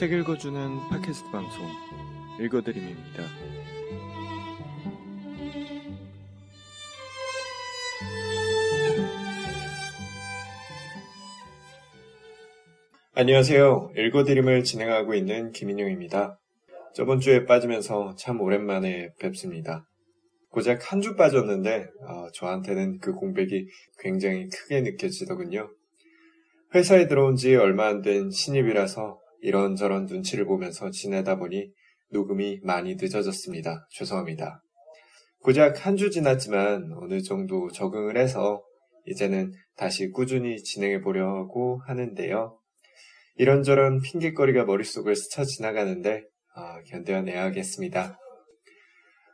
책 0.00 0.12
읽어주는 0.12 0.88
팟캐스트 0.88 1.30
방송 1.30 1.66
읽어드림입니다. 2.40 3.22
안녕하세요. 13.12 13.92
읽어드림을 13.94 14.64
진행하고 14.64 15.12
있는 15.12 15.52
김인용입니다. 15.52 16.38
저번 16.94 17.20
주에 17.20 17.44
빠지면서 17.44 18.14
참 18.16 18.40
오랜만에 18.40 19.10
뵙습니다. 19.20 19.86
고작 20.48 20.90
한 20.90 21.02
주 21.02 21.14
빠졌는데 21.14 21.88
어, 22.08 22.26
저한테는 22.32 23.00
그 23.00 23.12
공백이 23.12 23.66
굉장히 23.98 24.48
크게 24.48 24.80
느껴지더군요. 24.80 25.70
회사에 26.74 27.06
들어온 27.06 27.36
지 27.36 27.54
얼마 27.54 27.88
안 27.88 28.00
된 28.00 28.30
신입이라서 28.30 29.19
이런저런 29.42 30.06
눈치를 30.06 30.44
보면서 30.46 30.90
지내다 30.90 31.36
보니 31.36 31.70
녹음이 32.10 32.60
많이 32.62 32.96
늦어졌습니다. 32.96 33.86
죄송합니다. 33.90 34.62
고작 35.40 35.86
한 35.86 35.96
주 35.96 36.10
지났지만 36.10 36.90
어느 37.00 37.22
정도 37.22 37.70
적응을 37.70 38.16
해서 38.18 38.62
이제는 39.06 39.52
다시 39.76 40.10
꾸준히 40.10 40.62
진행해 40.62 41.00
보려고 41.00 41.80
하는데요. 41.86 42.58
이런저런 43.36 44.02
핑계거리가 44.02 44.64
머릿속을 44.64 45.16
스쳐 45.16 45.44
지나가는데 45.44 46.24
아, 46.54 46.82
견뎌내야겠습니다. 46.82 48.18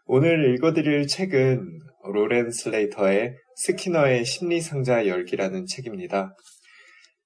오늘 0.04 0.54
읽어드릴 0.54 1.08
책은 1.08 1.80
로렌 2.12 2.52
슬레이터의 2.52 3.34
스키너의 3.56 4.24
심리상자 4.24 5.08
열기라는 5.08 5.66
책입니다. 5.66 6.36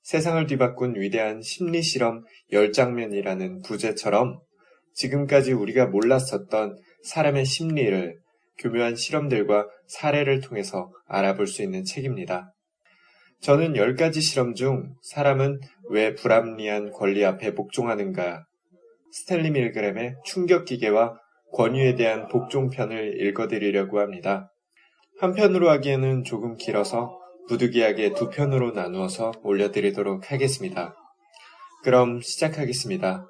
세상을 0.03 0.47
뒤바꾼 0.47 0.97
위대한 0.97 1.43
심리 1.43 1.83
실험 1.83 2.25
10장면이라는 2.53 3.65
부제처럼 3.65 4.41
지금까지 4.95 5.53
우리가 5.53 5.87
몰랐었던 5.87 6.77
사람의 7.05 7.45
심리를 7.45 8.19
교묘한 8.59 8.97
실험들과 8.97 9.69
사례를 9.87 10.41
통해서 10.41 10.91
알아볼 11.06 11.47
수 11.47 11.62
있는 11.62 11.84
책입니다. 11.84 12.53
저는 13.41 13.73
10가지 13.73 14.21
실험 14.21 14.55
중 14.55 14.95
사람은 15.03 15.61
왜 15.89 16.15
불합리한 16.15 16.91
권리 16.91 17.25
앞에 17.25 17.55
복종하는가 17.55 18.45
스텔리 19.12 19.51
밀그램의 19.51 20.17
충격기계와 20.25 21.19
권위에 21.53 21.95
대한 21.97 22.28
복종편을 22.28 23.21
읽어드리려고 23.23 24.01
합니다. 24.01 24.53
한 25.19 25.34
편으로 25.34 25.69
하기에는 25.71 26.25
조금 26.25 26.56
길어서 26.56 27.19
부득이하게 27.51 28.15
두 28.15 28.31
편으로 28.31 28.70
나누어서 28.70 29.33
올려드리도록 29.43 30.31
하겠습니다. 30.31 30.95
그럼 31.83 32.20
시작하겠습니다. 32.20 33.27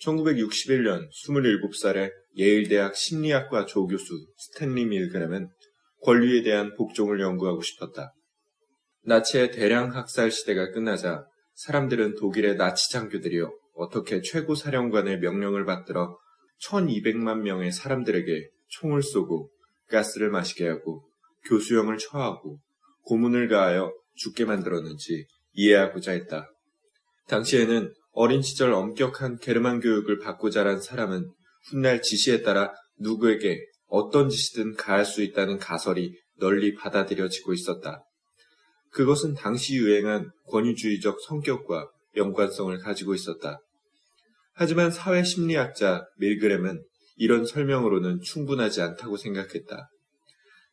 (1961년) 0.00 1.10
(27살의) 1.10 2.10
예일대학 2.38 2.96
심리학과 2.96 3.66
조교수 3.66 4.14
스탠리 4.38 4.86
밀그램은 4.86 5.50
권리에 6.04 6.42
대한 6.42 6.74
복종을 6.74 7.20
연구하고 7.20 7.60
싶었다. 7.60 8.14
나치의 9.02 9.50
대량 9.50 9.94
학살 9.94 10.30
시대가 10.30 10.70
끝나자 10.72 11.26
사람들은 11.60 12.14
독일의 12.14 12.56
나치 12.56 12.90
장교들이요 12.90 13.52
어떻게 13.74 14.22
최고 14.22 14.54
사령관의 14.54 15.18
명령을 15.18 15.66
받들어 15.66 16.18
1200만 16.62 17.40
명의 17.40 17.70
사람들에게 17.70 18.48
총을 18.68 19.02
쏘고 19.02 19.50
가스를 19.90 20.30
마시게 20.30 20.66
하고 20.66 21.04
교수형을 21.44 21.98
처하고 21.98 22.58
고문을 23.02 23.48
가하여 23.48 23.92
죽게 24.14 24.46
만들었는지 24.46 25.26
이해하고자 25.52 26.12
했다. 26.12 26.50
당시에는 27.28 27.92
어린 28.12 28.40
시절 28.40 28.72
엄격한 28.72 29.40
게르만 29.40 29.80
교육을 29.80 30.18
받고 30.18 30.48
자란 30.48 30.80
사람은 30.80 31.30
훗날 31.68 32.00
지시에 32.00 32.40
따라 32.40 32.72
누구에게 32.98 33.60
어떤 33.86 34.30
짓이든 34.30 34.76
가할 34.76 35.04
수 35.04 35.22
있다는 35.22 35.58
가설이 35.58 36.18
널리 36.38 36.74
받아들여지고 36.74 37.52
있었다. 37.52 38.02
그것은 38.90 39.34
당시 39.34 39.76
유행한 39.76 40.30
권위주의적 40.48 41.20
성격과 41.20 41.88
연관성을 42.16 42.76
가지고 42.78 43.14
있었다. 43.14 43.60
하지만 44.52 44.90
사회 44.90 45.22
심리학자 45.22 46.04
밀그램은 46.18 46.82
이런 47.16 47.46
설명으로는 47.46 48.20
충분하지 48.20 48.82
않다고 48.82 49.16
생각했다. 49.16 49.88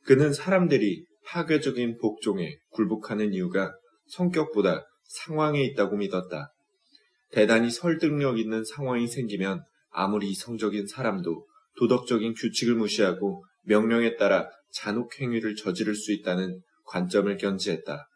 그는 0.05 0.33
사람들이 0.33 1.05
파괴적인 1.25 1.97
복종에 1.97 2.57
굴복하는 2.69 3.33
이유가 3.33 3.73
성격보다 4.07 4.85
상황에 5.03 5.63
있다고 5.63 5.97
믿었다. 5.97 6.53
대단히 7.31 7.69
설득력 7.69 8.39
있는 8.39 8.63
상황이 8.63 9.07
생기면 9.07 9.63
아무리 9.89 10.29
이성적인 10.29 10.88
사람도 10.88 11.45
도덕적인 11.78 12.34
규칙을 12.34 12.75
무시하고 12.75 13.44
명령에 13.63 14.16
따라 14.16 14.49
잔혹 14.72 15.19
행위를 15.19 15.55
저지를 15.55 15.95
수 15.95 16.13
있다는 16.13 16.61
관점을 16.88 17.36
견지했다. 17.38 18.09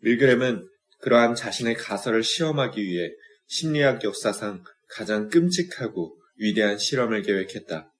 밀그램은 0.00 0.68
그러한 1.00 1.34
자신의 1.34 1.76
가설을 1.76 2.22
시험하기 2.22 2.82
위해 2.82 3.10
심리학 3.46 4.02
역사상 4.04 4.62
가장 4.88 5.28
끔찍하고 5.28 6.16
위대한 6.38 6.78
실험을 6.78 7.22
계획했다. 7.22 7.92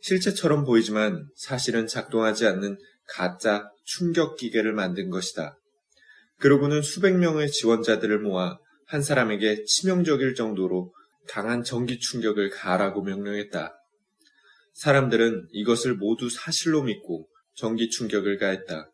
실제처럼 0.00 0.64
보이지만 0.64 1.26
사실은 1.36 1.86
작동하지 1.86 2.46
않는 2.46 2.76
가짜 3.06 3.70
충격 3.84 4.36
기계를 4.36 4.72
만든 4.72 5.10
것이다. 5.10 5.58
그러고는 6.38 6.82
수백 6.82 7.16
명의 7.16 7.50
지원자들을 7.50 8.18
모아 8.20 8.58
한 8.86 9.02
사람에게 9.02 9.64
치명적일 9.64 10.34
정도로 10.34 10.92
강한 11.28 11.62
전기 11.62 11.98
충격을 12.00 12.50
가하라고 12.50 13.02
명령했다. 13.02 13.74
사람들은 14.74 15.48
이것을 15.52 15.94
모두 15.94 16.28
사실로 16.30 16.82
믿고 16.82 17.28
전기 17.54 17.90
충격을 17.90 18.38
가했다. 18.38 18.91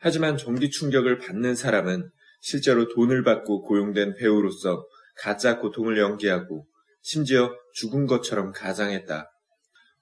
하지만 0.00 0.36
전기 0.36 0.70
충격을 0.70 1.18
받는 1.18 1.54
사람은 1.54 2.10
실제로 2.40 2.88
돈을 2.88 3.22
받고 3.22 3.62
고용된 3.62 4.16
배우로서 4.16 4.86
가짜 5.18 5.58
고통을 5.58 5.98
연기하고 5.98 6.66
심지어 7.02 7.54
죽은 7.74 8.06
것처럼 8.06 8.52
가장했다. 8.52 9.30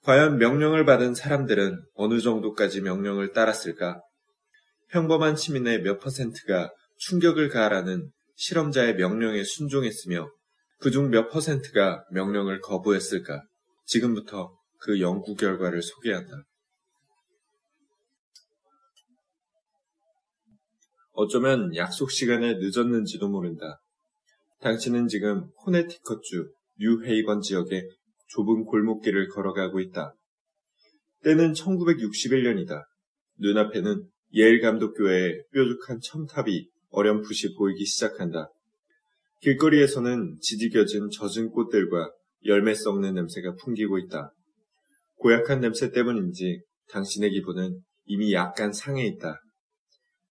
과연 0.03 0.37
명령을 0.37 0.85
받은 0.85 1.13
사람들은 1.15 1.83
어느 1.95 2.21
정도까지 2.21 2.81
명령을 2.81 3.33
따랐을까? 3.33 4.01
평범한 4.87 5.35
시민의 5.35 5.81
몇 5.81 5.99
퍼센트가 5.99 6.71
충격을 6.97 7.49
가하라는 7.49 8.09
실험자의 8.35 8.95
명령에 8.95 9.43
순종했으며 9.43 10.31
그중 10.79 11.09
몇 11.09 11.29
퍼센트가 11.29 12.05
명령을 12.11 12.61
거부했을까? 12.61 13.43
지금부터 13.85 14.57
그 14.79 15.01
연구 15.01 15.35
결과를 15.35 15.81
소개한다. 15.81 16.31
어쩌면 21.19 21.75
약속 21.75 22.11
시간에 22.11 22.53
늦었는지도 22.59 23.27
모른다. 23.27 23.81
당신은 24.61 25.09
지금 25.09 25.49
코네티컷주 25.57 26.49
뉴헤이번 26.79 27.41
지역의 27.41 27.89
좁은 28.29 28.63
골목길을 28.63 29.27
걸어가고 29.27 29.81
있다. 29.81 30.13
때는 31.25 31.51
1961년이다. 31.51 32.85
눈앞에는 33.37 34.07
예일 34.35 34.61
감독교회의 34.61 35.43
뾰족한 35.51 35.99
첨탑이 36.01 36.69
어렴풋이 36.91 37.55
보이기 37.57 37.83
시작한다. 37.85 38.49
길거리에서는 39.41 40.37
지지겨진 40.39 41.09
젖은 41.09 41.49
꽃들과 41.49 42.13
열매 42.45 42.73
썩는 42.73 43.15
냄새가 43.15 43.55
풍기고 43.55 43.97
있다. 43.97 44.31
고약한 45.15 45.59
냄새 45.59 45.91
때문인지 45.91 46.61
당신의 46.91 47.31
기분은 47.31 47.81
이미 48.05 48.31
약간 48.31 48.71
상해 48.71 49.05
있다. 49.05 49.41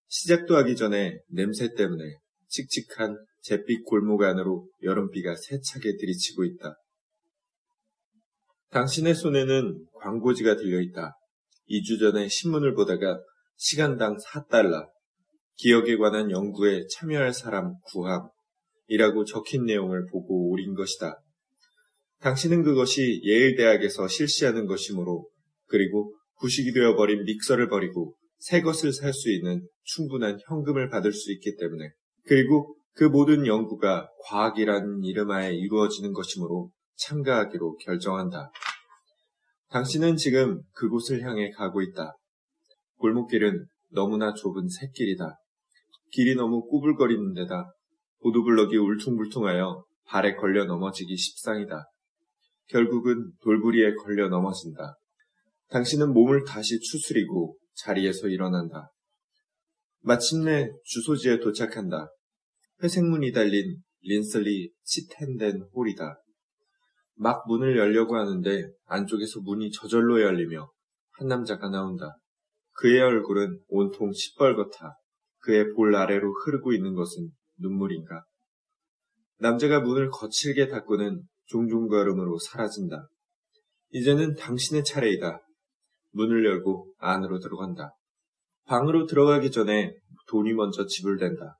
시작도 0.08 0.56
하기 0.56 0.74
전에 0.76 1.18
냄새 1.28 1.74
때문에 1.74 2.02
칙칙한 2.48 3.16
잿빛 3.42 3.84
골목 3.84 4.22
안으로 4.22 4.68
여름비가 4.82 5.36
세차게 5.36 5.96
들이치고 5.96 6.44
있다. 6.44 6.76
당신의 8.70 9.14
손에는 9.14 9.86
광고지가 9.94 10.56
들려있다. 10.56 11.14
2주 11.70 12.00
전에 12.00 12.28
신문을 12.28 12.74
보다가 12.74 13.20
시간당 13.56 14.16
4달러, 14.16 14.88
기억에 15.56 15.96
관한 15.96 16.30
연구에 16.30 16.86
참여할 16.86 17.32
사람 17.32 17.74
구함이라고 17.86 19.24
적힌 19.26 19.64
내용을 19.64 20.06
보고 20.10 20.50
오린 20.50 20.74
것이다. 20.74 21.20
당신은 22.20 22.62
그것이 22.62 23.20
예일대학에서 23.24 24.08
실시하는 24.08 24.66
것이므로 24.66 25.28
그리고 25.66 26.14
구식이 26.36 26.72
되어버린 26.72 27.24
믹서를 27.24 27.68
버리고 27.68 28.17
새 28.38 28.60
것을 28.62 28.92
살 28.92 29.12
수 29.12 29.30
있는 29.30 29.66
충분한 29.84 30.38
현금을 30.48 30.88
받을 30.88 31.12
수 31.12 31.32
있기 31.32 31.56
때문에 31.56 31.90
그리고 32.26 32.76
그 32.92 33.04
모든 33.04 33.46
연구가 33.46 34.08
과학이라는 34.24 35.04
이름하에 35.04 35.54
이루어지는 35.54 36.12
것이므로 36.12 36.70
참가하기로 36.96 37.76
결정한다. 37.76 38.50
당신은 39.70 40.16
지금 40.16 40.62
그곳을 40.72 41.22
향해 41.22 41.50
가고 41.50 41.82
있다. 41.82 42.16
골목길은 42.96 43.66
너무나 43.90 44.34
좁은 44.34 44.68
샛길이다. 44.68 45.38
길이 46.10 46.34
너무 46.34 46.66
꾸불거리는 46.66 47.34
데다 47.34 47.70
보도블럭이 48.22 48.76
울퉁불퉁하여 48.76 49.84
발에 50.06 50.34
걸려 50.34 50.64
넘어지기 50.64 51.16
십상이다. 51.16 51.84
결국은 52.68 53.32
돌부리에 53.42 53.94
걸려 53.94 54.28
넘어진다. 54.28 54.96
당신은 55.68 56.12
몸을 56.12 56.44
다시 56.44 56.80
추스리고 56.80 57.56
자리에서 57.84 58.28
일어난다. 58.28 58.90
마침내 60.00 60.70
주소지에 60.84 61.40
도착한다. 61.40 62.08
회색문이 62.82 63.32
달린 63.32 63.82
린슬리 64.02 64.72
치텐덴 64.84 65.68
홀이다. 65.74 66.22
막 67.14 67.44
문을 67.48 67.76
열려고 67.76 68.16
하는데 68.16 68.70
안쪽에서 68.86 69.40
문이 69.40 69.72
저절로 69.72 70.20
열리며 70.20 70.70
한 71.18 71.26
남자가 71.26 71.68
나온다. 71.68 72.16
그의 72.74 73.00
얼굴은 73.00 73.60
온통 73.68 74.12
시뻘겋다. 74.12 74.94
그의 75.40 75.72
볼 75.74 75.96
아래로 75.96 76.32
흐르고 76.32 76.72
있는 76.72 76.94
것은 76.94 77.30
눈물인가. 77.58 78.24
남자가 79.40 79.80
문을 79.80 80.10
거칠게 80.10 80.68
닫고는 80.68 81.22
종종 81.46 81.88
걸음으로 81.88 82.38
사라진다. 82.38 83.08
이제는 83.90 84.34
당신의 84.34 84.84
차례이다. 84.84 85.40
문을 86.12 86.44
열고 86.44 86.94
안으로 86.98 87.38
들어간다. 87.38 87.92
방으로 88.66 89.06
들어가기 89.06 89.50
전에 89.50 89.94
돈이 90.28 90.52
먼저 90.52 90.86
지불된다. 90.86 91.56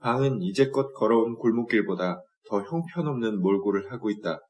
방은 0.00 0.42
이제껏 0.42 0.92
걸어온 0.94 1.36
골목길보다 1.36 2.20
더 2.48 2.62
형편없는 2.62 3.40
몰골을 3.40 3.90
하고 3.90 4.10
있다. 4.10 4.40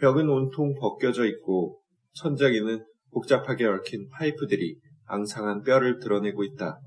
벽은 0.00 0.28
온통 0.28 0.74
벗겨져 0.80 1.26
있고 1.26 1.80
천장에는 2.14 2.84
복잡하게 3.12 3.66
얽힌 3.66 4.08
파이프들이 4.08 4.76
앙상한 5.06 5.62
뼈를 5.62 5.98
드러내고 5.98 6.44
있다. 6.44 6.78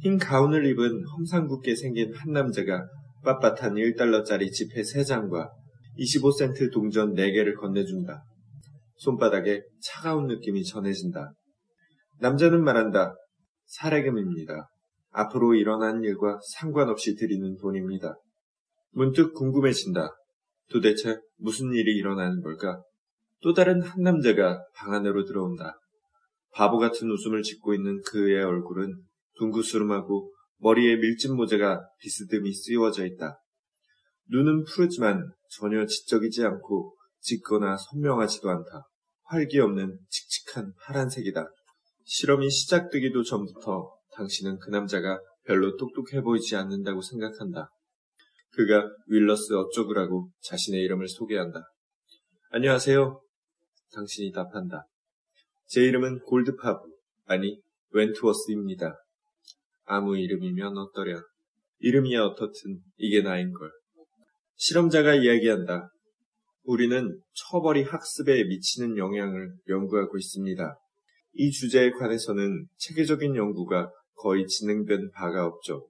흰 0.00 0.18
가운을 0.18 0.66
입은 0.66 1.04
험상궂게 1.04 1.74
생긴 1.74 2.14
한 2.14 2.32
남자가 2.32 2.86
빳빳한 3.24 3.74
1달러짜리 3.74 4.52
지폐 4.52 4.82
3장과 4.82 5.48
25센트 5.98 6.72
동전 6.72 7.14
4개를 7.14 7.56
건네준다. 7.56 8.22
손바닥에 8.96 9.62
차가운 9.80 10.26
느낌이 10.26 10.64
전해진다. 10.64 11.32
남자는 12.20 12.62
말한다. 12.64 13.14
사례금입니다. 13.66 14.68
앞으로 15.10 15.54
일어난 15.54 16.02
일과 16.02 16.38
상관없이 16.54 17.14
드리는 17.14 17.56
돈입니다. 17.56 18.16
문득 18.90 19.34
궁금해진다. 19.34 20.10
도대체 20.70 21.18
무슨 21.36 21.72
일이 21.72 21.96
일어나는 21.96 22.40
걸까? 22.42 22.82
또 23.42 23.52
다른 23.52 23.82
한 23.82 24.02
남자가 24.02 24.64
방 24.74 24.94
안으로 24.94 25.24
들어온다. 25.24 25.78
바보 26.52 26.78
같은 26.78 27.10
웃음을 27.10 27.42
짓고 27.42 27.74
있는 27.74 28.00
그의 28.02 28.42
얼굴은 28.42 28.94
둥구스름하고 29.38 30.32
머리에 30.58 30.96
밀짚 30.96 31.34
모자가 31.34 31.80
비스듬히 32.00 32.52
씌워져 32.52 33.04
있다. 33.04 33.38
눈은 34.30 34.64
푸르지만 34.64 35.22
전혀 35.50 35.84
지적이지 35.84 36.44
않고 36.44 36.96
짙거나 37.20 37.76
선명하지도 37.76 38.48
않다. 38.50 38.88
활기 39.24 39.58
없는 39.58 39.98
칙칙한 40.08 40.72
파란색이다. 40.80 41.48
실험이 42.04 42.50
시작되기도 42.50 43.22
전부터 43.24 43.96
당신은 44.12 44.58
그 44.58 44.70
남자가 44.70 45.18
별로 45.44 45.76
똑똑해 45.76 46.22
보이지 46.22 46.56
않는다고 46.56 47.00
생각한다. 47.02 47.68
그가 48.52 48.88
윌러스 49.08 49.52
어쩌구라고 49.52 50.30
자신의 50.42 50.80
이름을 50.82 51.08
소개한다. 51.08 51.60
안녕하세요. 52.50 53.20
당신이 53.92 54.32
답한다. 54.32 54.86
제 55.66 55.82
이름은 55.82 56.20
골드파브, 56.20 56.80
아니, 57.26 57.60
웬투어스입니다. 57.90 58.96
아무 59.84 60.16
이름이면 60.16 60.76
어떠랴. 60.76 61.20
이름이야 61.80 62.22
어떻든 62.22 62.80
이게 62.96 63.22
나인걸. 63.22 63.70
실험자가 64.56 65.14
이야기한다. 65.14 65.90
우리는 66.66 67.18
처벌이 67.32 67.84
학습에 67.84 68.44
미치는 68.44 68.98
영향을 68.98 69.52
연구하고 69.68 70.18
있습니다. 70.18 70.76
이 71.34 71.50
주제에 71.50 71.90
관해서는 71.92 72.66
체계적인 72.78 73.36
연구가 73.36 73.90
거의 74.16 74.46
진행된 74.46 75.10
바가 75.12 75.46
없죠. 75.46 75.86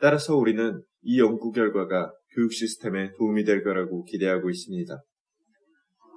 따라서 0.00 0.36
우리는 0.36 0.82
이 1.02 1.18
연구 1.20 1.52
결과가 1.52 2.12
교육 2.34 2.52
시스템에 2.52 3.12
도움이 3.16 3.44
될 3.44 3.62
거라고 3.64 4.04
기대하고 4.04 4.50
있습니다. 4.50 5.02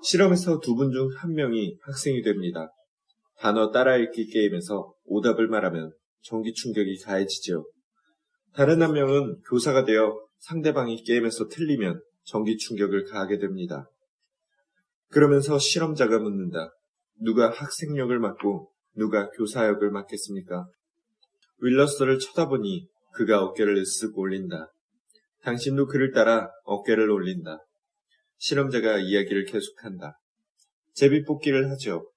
실험에서 0.03 0.59
두 0.59 0.75
분 0.75 0.91
중 0.91 1.09
한 1.15 1.33
명이 1.33 1.77
학생이 1.83 2.21
됩니다. 2.23 2.69
단어 3.39 3.71
따라읽기 3.71 4.27
게임에서 4.31 4.93
오답을 5.05 5.47
말하면 5.47 5.93
전기 6.21 6.53
충격이 6.53 6.99
가해지죠. 7.03 7.65
다른 8.53 8.81
한 8.81 8.93
명은 8.93 9.41
교사가 9.49 9.85
되어 9.85 10.19
상대방이 10.39 11.03
게임에서 11.03 11.47
틀리면 11.47 12.01
전기 12.27 12.57
충격을 12.57 13.05
가하게 13.05 13.39
됩니다. 13.39 13.89
그러면서 15.09 15.57
실험자가 15.57 16.19
묻는다. 16.19 16.71
누가 17.21 17.49
학생 17.49 17.97
역을 17.97 18.19
맡고 18.19 18.69
누가 18.95 19.29
교사 19.29 19.65
역을 19.67 19.91
맡겠습니까? 19.91 20.67
윌러스를 21.59 22.19
쳐다보니 22.19 22.87
그가 23.13 23.41
어깨를 23.43 23.75
으쓱 23.75 24.15
올린다. 24.15 24.71
당신도 25.43 25.87
그를 25.87 26.11
따라 26.11 26.49
어깨를 26.65 27.09
올린다. 27.09 27.59
실험자가 28.39 28.97
이야기를 28.97 29.45
계속한다. 29.45 30.19
제비뽑기를 30.95 31.71
하죠. 31.71 32.11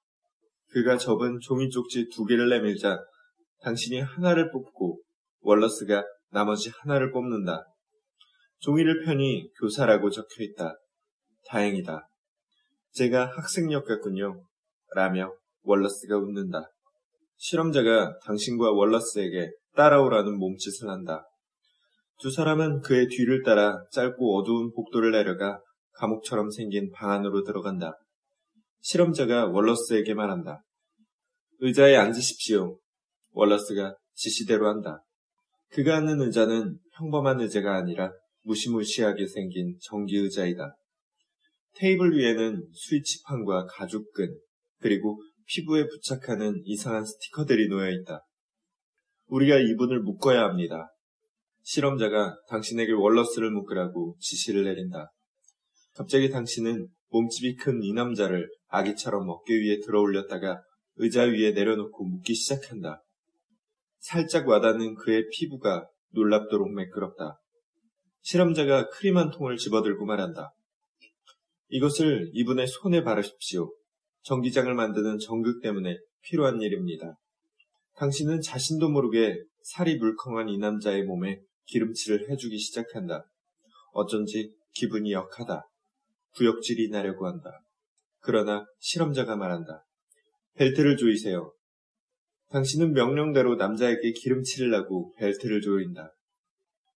그가 0.73 0.99
접은 0.99 1.39
종이 1.41 1.71
쪽지 1.71 2.09
두 2.13 2.25
개를 2.25 2.49
내밀자 2.49 2.99
당신이 3.63 4.01
하나를 4.01 4.51
뽑고 4.51 5.01
월러스가 5.43 6.05
나머지 6.31 6.71
하나를 6.81 7.13
뽑는다. 7.13 7.65
종이를 8.61 9.05
펴니 9.05 9.51
교사라고 9.59 10.11
적혀 10.11 10.45
있다. 10.45 10.77
다행이다. 11.49 12.09
제가 12.93 13.27
학생역 13.37 13.87
같군요. 13.87 14.43
라며 14.95 15.33
월러스가 15.63 16.19
웃는다. 16.19 16.71
실험자가 17.37 18.19
당신과 18.25 18.73
월러스에게 18.73 19.51
따라오라는 19.75 20.37
몸짓을 20.39 20.91
한다. 20.91 21.25
두 22.19 22.31
사람은 22.31 22.83
그의 22.83 23.09
뒤를 23.09 23.43
따라 23.43 23.83
짧고 23.93 24.39
어두운 24.39 24.73
복도를 24.73 25.13
내려가 25.13 25.61
감옥처럼 25.95 26.51
생긴 26.51 26.91
방 26.91 27.11
안으로 27.11 27.45
들어간다. 27.45 27.95
실험자가 28.83 29.47
월러스에게 29.47 30.13
말한다. 30.13 30.63
의자에 31.61 31.97
앉으십시오. 31.97 32.79
월러스가 33.33 33.97
지시대로 34.15 34.69
한다. 34.69 35.03
그가 35.71 35.97
앉는 35.97 36.21
의자는 36.21 36.79
평범한 36.97 37.41
의자가 37.41 37.77
아니라 37.77 38.11
무시무시하게 38.43 39.27
생긴 39.27 39.77
전기 39.81 40.17
의자이다. 40.17 40.77
테이블 41.77 42.17
위에는 42.17 42.69
스위치판과 42.75 43.67
가죽끈, 43.67 44.39
그리고 44.81 45.23
피부에 45.47 45.87
부착하는 45.87 46.61
이상한 46.65 47.05
스티커들이 47.05 47.69
놓여 47.69 47.91
있다. 47.91 48.25
우리가 49.27 49.59
이분을 49.59 50.01
묶어야 50.01 50.43
합니다. 50.43 50.89
실험자가 51.63 52.37
당신에게 52.49 52.93
월러스를 52.93 53.51
묶으라고 53.51 54.17
지시를 54.19 54.65
내린다. 54.65 55.11
갑자기 55.95 56.31
당신은 56.31 56.89
몸집이 57.11 57.57
큰 57.57 57.83
이 57.83 57.93
남자를 57.93 58.49
아기처럼 58.69 59.29
어깨 59.29 59.55
위에 59.55 59.81
들어 59.85 60.01
올렸다가 60.01 60.63
의자 60.97 61.25
위에 61.25 61.53
내려놓고 61.53 62.05
묶기 62.05 62.35
시작한다. 62.35 63.03
살짝 63.99 64.49
와닿는 64.49 64.95
그의 64.95 65.29
피부가 65.31 65.87
놀랍도록 66.13 66.73
매끄럽다. 66.73 67.39
실험자가 68.23 68.89
크림 68.91 69.17
한 69.17 69.31
통을 69.31 69.57
집어들고 69.57 70.05
말한다. 70.05 70.53
이것을 71.69 72.31
이분의 72.35 72.67
손에 72.67 73.03
바르십시오. 73.03 73.73
전기장을 74.23 74.73
만드는 74.75 75.19
전극 75.19 75.61
때문에 75.63 75.97
필요한 76.23 76.61
일입니다. 76.61 77.17
당신은 77.97 78.41
자신도 78.41 78.89
모르게 78.89 79.37
살이 79.63 79.97
물컹한 79.97 80.49
이 80.49 80.59
남자의 80.59 81.05
몸에 81.05 81.41
기름칠을 81.67 82.31
해주기 82.31 82.59
시작한다. 82.59 83.25
어쩐지 83.93 84.53
기분이 84.73 85.13
역하다. 85.13 85.69
구역질이 86.35 86.91
나려고 86.91 87.27
한다. 87.27 87.51
그러나 88.21 88.67
실험자가 88.79 89.37
말한다. 89.37 89.85
벨트를 90.55 90.97
조이세요. 90.97 91.53
당신은 92.51 92.93
명령대로 92.93 93.55
남자에게 93.57 94.13
기름칠을 94.13 94.75
하고 94.75 95.15
벨트를 95.17 95.61
조인다. 95.61 96.13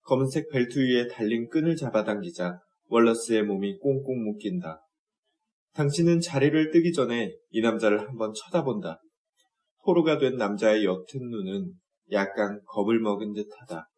검은색 0.04 0.50
벨트 0.50 0.78
위에 0.78 1.08
달린 1.08 1.48
끈을 1.48 1.76
잡아당기자 1.76 2.60
월러스의 2.88 3.42
몸이 3.42 3.78
꽁꽁 3.78 4.24
묶인다. 4.24 4.80
당신은 5.72 6.20
자리를 6.20 6.70
뜨기 6.70 6.92
전에 6.92 7.34
이 7.50 7.60
남자를 7.60 8.08
한번 8.08 8.32
쳐다본다. 8.32 9.00
포로가 9.82 10.18
된 10.18 10.36
남자의 10.36 10.84
옅은 10.84 11.28
눈은 11.30 11.72
약간 12.12 12.60
겁을 12.66 13.00
먹은 13.00 13.32
듯하다. 13.32 13.88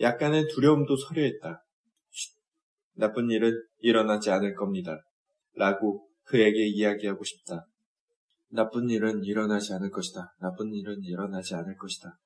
약간의 0.00 0.48
두려움도 0.48 0.96
서려했다. 0.96 1.64
쉿, 2.10 2.34
나쁜 2.96 3.30
일은 3.30 3.52
일어나지 3.78 4.30
않을 4.30 4.54
겁니다. 4.54 4.98
라고 5.54 6.06
그에게 6.24 6.66
이야기하고 6.66 7.24
싶다. 7.24 7.66
나쁜 8.50 8.88
일은 8.88 9.24
일어나지 9.24 9.72
않을 9.72 9.90
것이다. 9.90 10.34
나쁜 10.40 10.72
일은 10.74 11.02
일어나지 11.02 11.54
않을 11.54 11.76
것이다. 11.76 12.16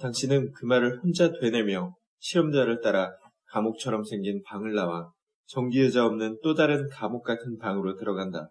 당신은 0.00 0.52
그 0.52 0.66
말을 0.66 1.00
혼자 1.00 1.30
되뇌며 1.30 1.94
시험자를 2.18 2.80
따라 2.80 3.10
감옥처럼 3.48 4.04
생긴 4.04 4.42
방을 4.44 4.74
나와 4.74 5.12
전기의자 5.46 6.04
없는 6.06 6.38
또 6.42 6.54
다른 6.54 6.88
감옥 6.88 7.24
같은 7.24 7.58
방으로 7.58 7.96
들어간다. 7.96 8.50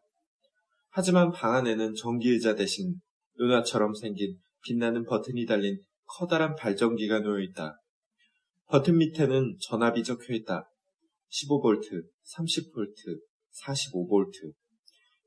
하지만 0.89 1.31
방 1.31 1.53
안에는 1.53 1.93
전기의자 1.95 2.55
대신 2.55 2.95
은하처럼 3.39 3.93
생긴 3.95 4.37
빛나는 4.63 5.03
버튼이 5.03 5.45
달린 5.45 5.77
커다란 6.05 6.55
발전기가 6.55 7.19
놓여 7.19 7.41
있다. 7.41 7.77
버튼 8.67 8.97
밑에는 8.97 9.57
전압이 9.59 10.03
적혀 10.03 10.33
있다. 10.33 10.69
15V, 11.29 12.03
30V, 12.37 13.19
45V. 13.65 14.53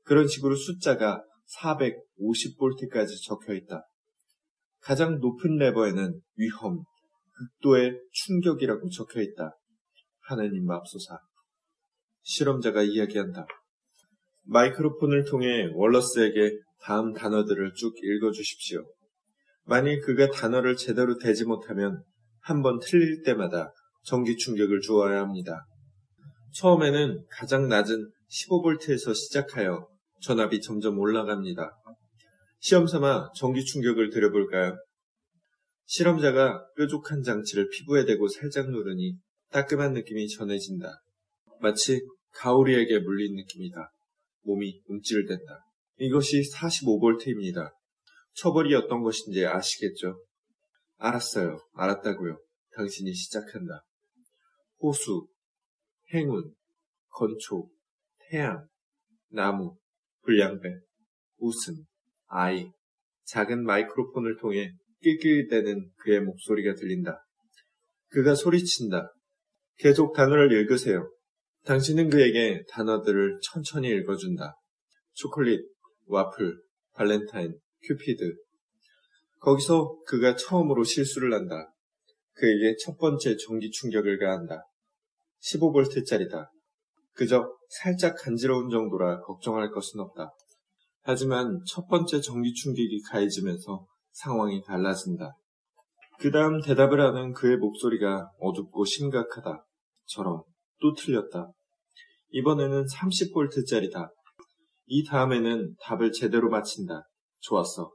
그런 0.03 0.27
식으로 0.27 0.55
숫자가 0.55 1.23
450V까지 1.61 3.23
적혀 3.25 3.53
있다. 3.53 3.87
가장 4.81 5.19
높은 5.19 5.57
레버에는 5.57 6.19
위험, 6.35 6.83
극도의 7.39 7.99
충격이라고 8.11 8.89
적혀 8.89 9.21
있다. 9.21 9.55
하느님 10.27 10.65
맙소사. 10.65 11.17
실험자가 12.23 12.83
이야기한다. 12.83 13.45
마이크로폰을 14.43 15.25
통해 15.25 15.69
월러스에게 15.73 16.51
다음 16.81 17.13
단어들을 17.13 17.73
쭉 17.73 17.93
읽어주십시오. 17.97 18.83
만일 19.65 20.01
그가 20.01 20.29
단어를 20.31 20.75
제대로 20.75 21.17
대지 21.17 21.45
못하면 21.45 22.03
한 22.41 22.61
번 22.61 22.79
틀릴 22.79 23.21
때마다 23.23 23.71
전기 24.03 24.35
충격을 24.37 24.81
주어야 24.81 25.19
합니다. 25.21 25.65
처음에는 26.53 27.25
가장 27.29 27.67
낮은 27.67 28.09
15V에서 28.29 29.13
시작하여 29.13 29.87
전압이 30.21 30.61
점점 30.61 30.97
올라갑니다. 30.97 31.71
시험 32.59 32.87
삼아 32.87 33.31
전기 33.35 33.63
충격을 33.63 34.09
드려볼까요? 34.09 34.77
실험자가 35.89 36.67
뾰족한 36.77 37.23
장치를 37.23 37.67
피부에 37.69 38.05
대고 38.05 38.27
살짝 38.27 38.69
누르니 38.69 39.17
따끔한 39.49 39.93
느낌이 39.93 40.29
전해진다. 40.29 41.01
마치 41.61 42.05
가오리에게 42.33 42.99
물린 42.99 43.35
느낌이다. 43.35 43.91
몸이 44.43 44.83
움찔댄다. 44.85 45.65
이것이 45.97 46.43
45V입니다. 46.53 47.73
처벌이 48.33 48.75
어떤 48.75 49.01
것인지 49.01 49.47
아시겠죠? 49.47 50.23
알았어요. 50.97 51.59
알았다고요. 51.73 52.39
당신이 52.75 53.11
시작한다. 53.15 53.83
호수, 54.81 55.27
행운, 56.13 56.53
건초, 57.09 57.67
태양, 58.29 58.67
나무, 59.29 59.75
불량배, 60.21 60.69
웃음, 61.39 61.83
아이, 62.27 62.69
작은 63.23 63.63
마이크로폰을 63.63 64.37
통해 64.37 64.71
낄낄대는 65.01 65.91
그의 65.97 66.21
목소리가 66.21 66.75
들린다. 66.75 67.25
그가 68.09 68.35
소리친다. 68.35 69.13
계속 69.77 70.13
단어를 70.13 70.51
읽으세요. 70.51 71.09
당신은 71.65 72.09
그에게 72.09 72.63
단어들을 72.69 73.39
천천히 73.43 73.89
읽어준다. 73.89 74.55
초콜릿, 75.13 75.61
와플, 76.07 76.61
발렌타인, 76.93 77.57
큐피드. 77.83 78.35
거기서 79.39 79.99
그가 80.05 80.35
처음으로 80.35 80.83
실수를 80.83 81.33
한다. 81.33 81.71
그에게 82.33 82.75
첫 82.83 82.97
번째 82.97 83.35
전기 83.37 83.69
충격을 83.71 84.19
가한다. 84.19 84.63
15V짜리다. 85.41 86.49
그저 87.13 87.57
살짝 87.69 88.15
간지러운 88.17 88.69
정도라 88.69 89.21
걱정할 89.21 89.69
것은 89.71 89.99
없다. 89.99 90.31
하지만 91.01 91.59
첫 91.67 91.87
번째 91.87 92.21
전기 92.21 92.53
충격이 92.53 93.01
가해지면서 93.09 93.85
상황이 94.11 94.61
달라진다. 94.63 95.35
그 96.19 96.31
다음 96.31 96.61
대답을 96.61 96.99
하는 96.99 97.33
그의 97.33 97.57
목소리가 97.57 98.29
어둡고 98.39 98.83
심각하다. 98.85 99.65
처럼 100.05 100.43
또 100.81 100.93
틀렸다. 100.93 101.51
이번에는 102.31 102.85
30V짜리다. 102.85 104.09
이 104.87 105.05
다음에는 105.05 105.75
답을 105.81 106.11
제대로 106.11 106.49
맞힌다. 106.49 107.03
좋았어. 107.39 107.93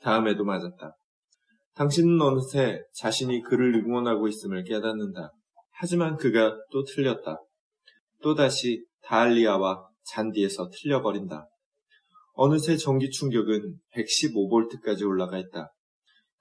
다음에도 0.00 0.44
맞았다. 0.44 0.96
당신은 1.74 2.20
어느새 2.20 2.82
자신이 2.94 3.42
그를 3.42 3.74
응원하고 3.74 4.28
있음을 4.28 4.64
깨닫는다. 4.64 5.32
하지만 5.72 6.16
그가 6.16 6.56
또 6.70 6.84
틀렸다. 6.84 7.38
또다시 8.22 8.84
다알리아와 9.02 9.86
잔디에서 10.04 10.70
틀려버린다. 10.70 11.48
어느새 12.38 12.76
전기 12.76 13.10
충격은 13.10 13.78
115V까지 13.94 15.06
올라가 15.06 15.38
있다. 15.38 15.72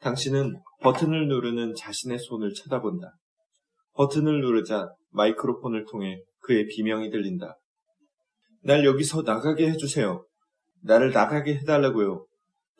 당신은 0.02 0.62
버튼을 0.82 1.30
누르는 1.30 1.74
자신의 1.74 2.20
손을 2.20 2.54
쳐다본다. 2.54 3.14
버튼을 3.94 4.42
누르자 4.42 4.90
마이크로폰을 5.12 5.86
통해 5.90 6.22
그의 6.40 6.68
비명이 6.68 7.12
들린다. 7.12 7.58
날 8.62 8.84
여기서 8.84 9.22
나가게 9.22 9.70
해주세요. 9.72 10.25
나를 10.84 11.12
나가게 11.12 11.56
해달라고요. 11.60 12.25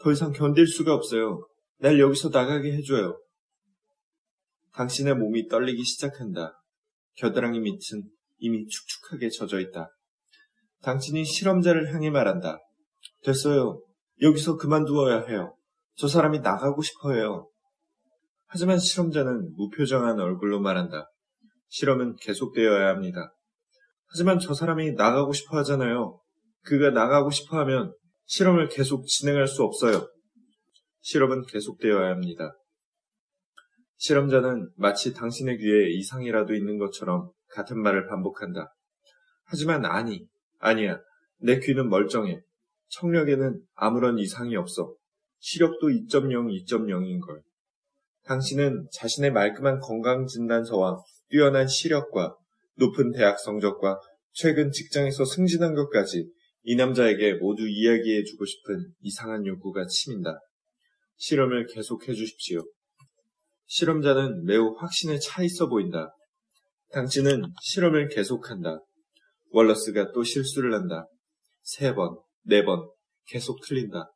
더 0.02 0.12
이상 0.12 0.34
견딜 0.34 0.68
수가 0.68 0.94
없어요. 0.94 1.48
날 1.80 2.02
여기서 2.02 2.30
나가게 2.30 2.74
해줘요. 2.74 3.18
당신의 4.74 5.16
몸이 5.16 5.48
떨리기 5.48 5.86
시작한다. 5.86 6.62
겨드랑이 7.16 7.62
밑은 7.62 8.04
이미 8.40 8.68
축축하게 8.68 9.30
젖어 9.30 9.62
있다. 9.62 9.90
당신이 10.82 11.24
실험자를 11.24 11.94
향해 11.94 12.10
말한다. 12.10 12.60
됐어요. 13.26 13.82
여기서 14.22 14.58
그만두어야 14.58 15.26
해요. 15.28 15.56
저 15.96 16.08
사람이 16.08 16.40
나가고 16.40 16.82
싶어 16.82 17.14
해요. 17.14 17.50
하지만 18.48 18.80
실험자는 18.80 19.54
무표정한 19.56 20.20
얼굴로 20.20 20.62
말한다. 20.62 21.10
실험은 21.68 22.16
계속되어야 22.18 22.88
합니다. 22.90 23.34
하지만 24.08 24.40
저 24.40 24.54
사람이 24.54 24.94
나가고 24.94 25.34
싶어 25.34 25.58
하잖아요. 25.58 26.22
그가 26.64 26.92
나가고 26.92 27.32
싶어 27.32 27.58
하면 27.60 27.94
실험을 28.26 28.70
계속 28.70 29.06
진행할 29.08 29.48
수 29.48 29.64
없어요. 29.64 30.08
실험은 31.02 31.46
계속되어야 31.48 32.12
합니다. 32.12 32.56
실험자는 33.98 34.72
마치 34.76 35.14
당신의 35.14 35.58
귀에 35.58 35.90
이상이라도 35.92 36.54
있는 36.54 36.78
것처럼 36.78 37.32
같은 37.50 37.82
말을 37.82 38.08
반복한다. 38.08 38.74
하지만 39.46 39.86
아니, 39.86 40.26
아니야. 40.60 41.00
내 41.40 41.60
귀는 41.60 41.90
멀쩡해. 41.90 42.42
청력에는 42.90 43.62
아무런 43.76 44.18
이상이 44.20 44.56
없어. 44.56 44.96
시력도 45.40 45.88
2.0, 45.88 46.66
2.0인 46.68 47.26
걸. 47.26 47.42
당신은 48.24 48.88
자신의 48.92 49.32
말끔한 49.32 49.80
건강 49.80 50.26
진단서와 50.26 50.98
뛰어난 51.30 51.68
시력과 51.68 52.36
높은 52.78 53.12
대학 53.12 53.40
성적과 53.40 54.00
최근 54.32 54.72
직장에서 54.72 55.26
승진한 55.26 55.76
것까지 55.76 56.28
이 56.64 56.76
남자에게 56.76 57.36
모두 57.36 57.68
이야기해 57.68 58.24
주고 58.24 58.46
싶은 58.46 58.92
이상한 59.02 59.46
욕구가 59.46 59.86
치민다. 59.88 60.40
실험을 61.18 61.68
계속해 61.68 62.14
주십시오. 62.14 62.64
실험자는 63.68 64.46
매우 64.46 64.76
확신에 64.78 65.20
차 65.20 65.44
있어 65.44 65.70
보인다. 65.70 66.12
당신은 66.92 67.44
실험을 67.62 68.10
계속한다. 68.10 68.80
월러스가 69.52 70.12
또 70.12 70.24
실수를 70.24 70.74
한다. 70.74 71.08
세 71.62 71.94
번, 71.94 72.18
네 72.48 72.64
번, 72.64 72.88
계속 73.28 73.60
틀린다. 73.66 74.12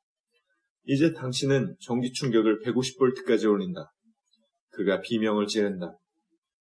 이제 0.85 1.13
당신은 1.13 1.75
전기 1.81 2.11
충격을 2.13 2.61
150V까지 2.61 3.49
올린다. 3.49 3.91
그가 4.69 5.01
비명을 5.01 5.47
지른다. 5.47 5.97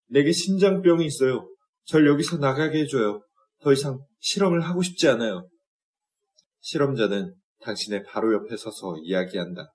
내게 0.09 0.33
심장병이 0.33 1.05
있어요. 1.05 1.49
절 1.85 2.07
여기서 2.07 2.39
나가게 2.39 2.81
해줘요. 2.81 3.23
더 3.61 3.73
이상 3.73 3.99
실험을 4.21 4.63
하고 4.63 4.83
싶지 4.83 5.09
않아요. 5.09 5.49
실험자는 6.61 7.35
당신의 7.61 8.05
바로 8.05 8.33
옆에 8.35 8.57
서서 8.57 8.97
이야기한다. 9.03 9.71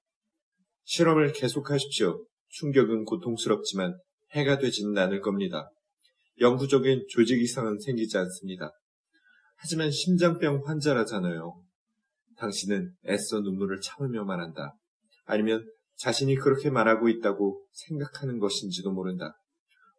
실험을 0.86 1.32
계속하십시오. 1.34 2.26
충격은 2.50 3.06
고통스럽지만 3.06 3.98
해가 4.32 4.58
되지는 4.58 4.98
않을 4.98 5.22
겁니다. 5.22 5.70
영구적인 6.40 7.06
조직 7.10 7.42
이상은 7.42 7.80
생기지 7.80 8.18
않습니다. 8.18 8.72
하지만 9.58 9.92
심장병 9.92 10.64
환자라잖아요. 10.66 11.64
당신은 12.38 12.94
애써 13.08 13.40
눈물을 13.42 13.80
참으며 13.82 14.24
말한다. 14.24 14.76
아니면 15.26 15.66
자신이 15.98 16.36
그렇게 16.36 16.70
말하고 16.70 17.10
있다고 17.10 17.66
생각하는 17.72 18.40
것인지도 18.40 18.92
모른다. 18.92 19.38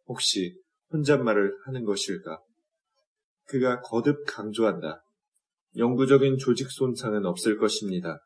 혹시 0.05 0.55
혼잣말을 0.91 1.51
하는 1.65 1.83
것일까? 1.83 2.39
그가 3.47 3.81
거듭 3.81 4.25
강조한다. 4.27 5.03
영구적인 5.77 6.37
조직 6.37 6.69
손상은 6.71 7.25
없을 7.25 7.57
것입니다. 7.57 8.19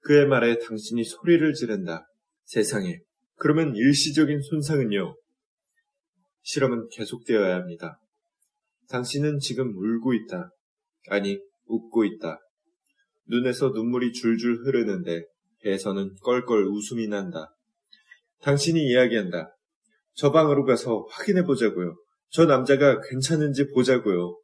그의 0.00 0.26
말에 0.26 0.58
당신이 0.58 1.04
소리를 1.04 1.52
지른다. 1.54 2.06
세상에. 2.44 3.00
그러면 3.36 3.74
일시적인 3.74 4.40
손상은요? 4.40 5.16
실험은 6.42 6.88
계속되어야 6.92 7.56
합니다. 7.56 7.98
당신은 8.88 9.40
지금 9.40 9.74
울고 9.76 10.14
있다. 10.14 10.50
아니, 11.08 11.40
웃고 11.66 12.04
있다. 12.04 12.38
눈에서 13.28 13.70
눈물이 13.70 14.12
줄줄 14.12 14.64
흐르는데 14.64 15.24
배에서는 15.62 16.16
껄껄 16.22 16.66
웃음이 16.66 17.08
난다. 17.08 17.54
당신이 18.42 18.86
이야기한다. 18.86 19.56
저 20.14 20.30
방으로 20.30 20.64
가서 20.64 21.06
확인해 21.10 21.44
보자고요. 21.44 21.96
저 22.30 22.44
남자가 22.44 23.00
괜찮은지 23.00 23.68
보자고요. 23.72 24.38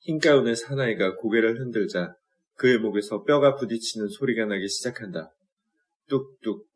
흰 0.00 0.18
가운의 0.18 0.56
사나이가 0.56 1.16
고개를 1.16 1.60
흔들자 1.60 2.14
그의 2.56 2.78
목에서 2.78 3.22
뼈가 3.24 3.56
부딪히는 3.56 4.08
소리가 4.08 4.46
나기 4.46 4.68
시작한다. 4.68 5.30
뚝뚝. 6.08 6.66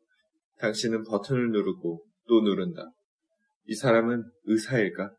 당신은 0.59 1.03
버튼을 1.03 1.51
누르고 1.51 2.03
또 2.27 2.41
누른다. 2.41 2.91
이 3.67 3.75
사람은 3.75 4.23
의사일까? 4.45 5.11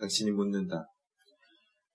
당신이 0.00 0.32
묻는다. 0.32 0.86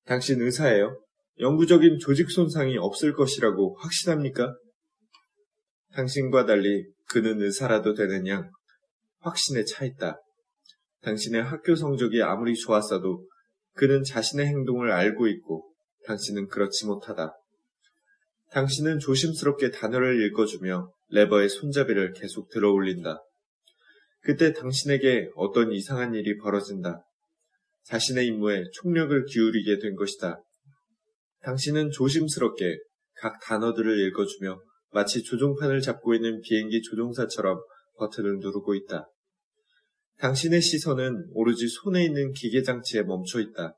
당신 0.05 0.41
의사예요? 0.41 0.99
영구적인 1.39 1.99
조직 1.99 2.29
손상이 2.31 2.77
없을 2.77 3.13
것이라고 3.13 3.77
확신합니까? 3.79 4.55
당신과 5.93 6.45
달리 6.45 6.85
그는 7.09 7.41
의사라도 7.41 7.95
양 8.27 8.51
확신에 9.19 9.63
차 9.63 9.85
있다. 9.85 10.19
당신의 11.01 11.43
학교 11.43 11.75
성적이 11.75 12.23
아무리 12.23 12.55
좋았어도 12.55 13.25
그는 13.73 14.03
자신의 14.03 14.47
행동을 14.47 14.91
알고 14.91 15.27
있고 15.27 15.71
당신은 16.05 16.47
그렇지 16.47 16.85
못하다. 16.85 17.33
당신은 18.51 18.99
조심스럽게 18.99 19.71
단어를 19.71 20.21
읽어주며 20.25 20.91
레버의 21.09 21.49
손잡이를 21.49 22.13
계속 22.13 22.49
들어 22.49 22.71
올린다. 22.71 23.21
그때 24.21 24.51
당신에게 24.51 25.29
어떤 25.35 25.71
이상한 25.71 26.13
일이 26.13 26.37
벌어진다. 26.37 27.01
자신의 27.85 28.27
임무에 28.27 28.63
총력을 28.73 29.25
기울이게 29.25 29.79
된 29.79 29.95
것이다. 29.95 30.41
당신은 31.41 31.91
조심스럽게 31.91 32.77
각 33.15 33.39
단어들을 33.41 34.07
읽어주며 34.07 34.59
마치 34.91 35.23
조종판을 35.23 35.81
잡고 35.81 36.13
있는 36.15 36.41
비행기 36.41 36.81
조종사처럼 36.81 37.59
버튼을 37.97 38.39
누르고 38.39 38.75
있다. 38.75 39.09
당신의 40.17 40.61
시선은 40.61 41.29
오로지 41.33 41.67
손에 41.67 42.03
있는 42.03 42.33
기계장치에 42.33 43.03
멈춰 43.03 43.39
있다. 43.39 43.75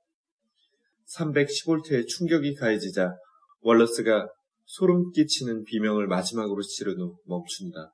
310V의 1.15 2.07
충격이 2.07 2.55
가해지자 2.55 3.15
월러스가 3.61 4.27
소름 4.65 5.11
끼치는 5.11 5.65
비명을 5.65 6.07
마지막으로 6.07 6.61
치른 6.61 6.99
후 6.99 7.17
멈춘다. 7.25 7.93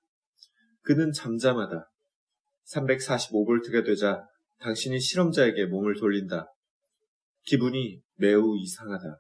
그는 0.81 1.12
잠잠하다. 1.12 1.89
345V가 2.74 3.86
되자 3.86 4.24
당신이 4.59 5.00
실험자에게 5.00 5.65
몸을 5.65 5.95
돌린다. 5.95 6.45
기분이 7.43 8.00
매우 8.15 8.57
이상하다. 8.57 9.20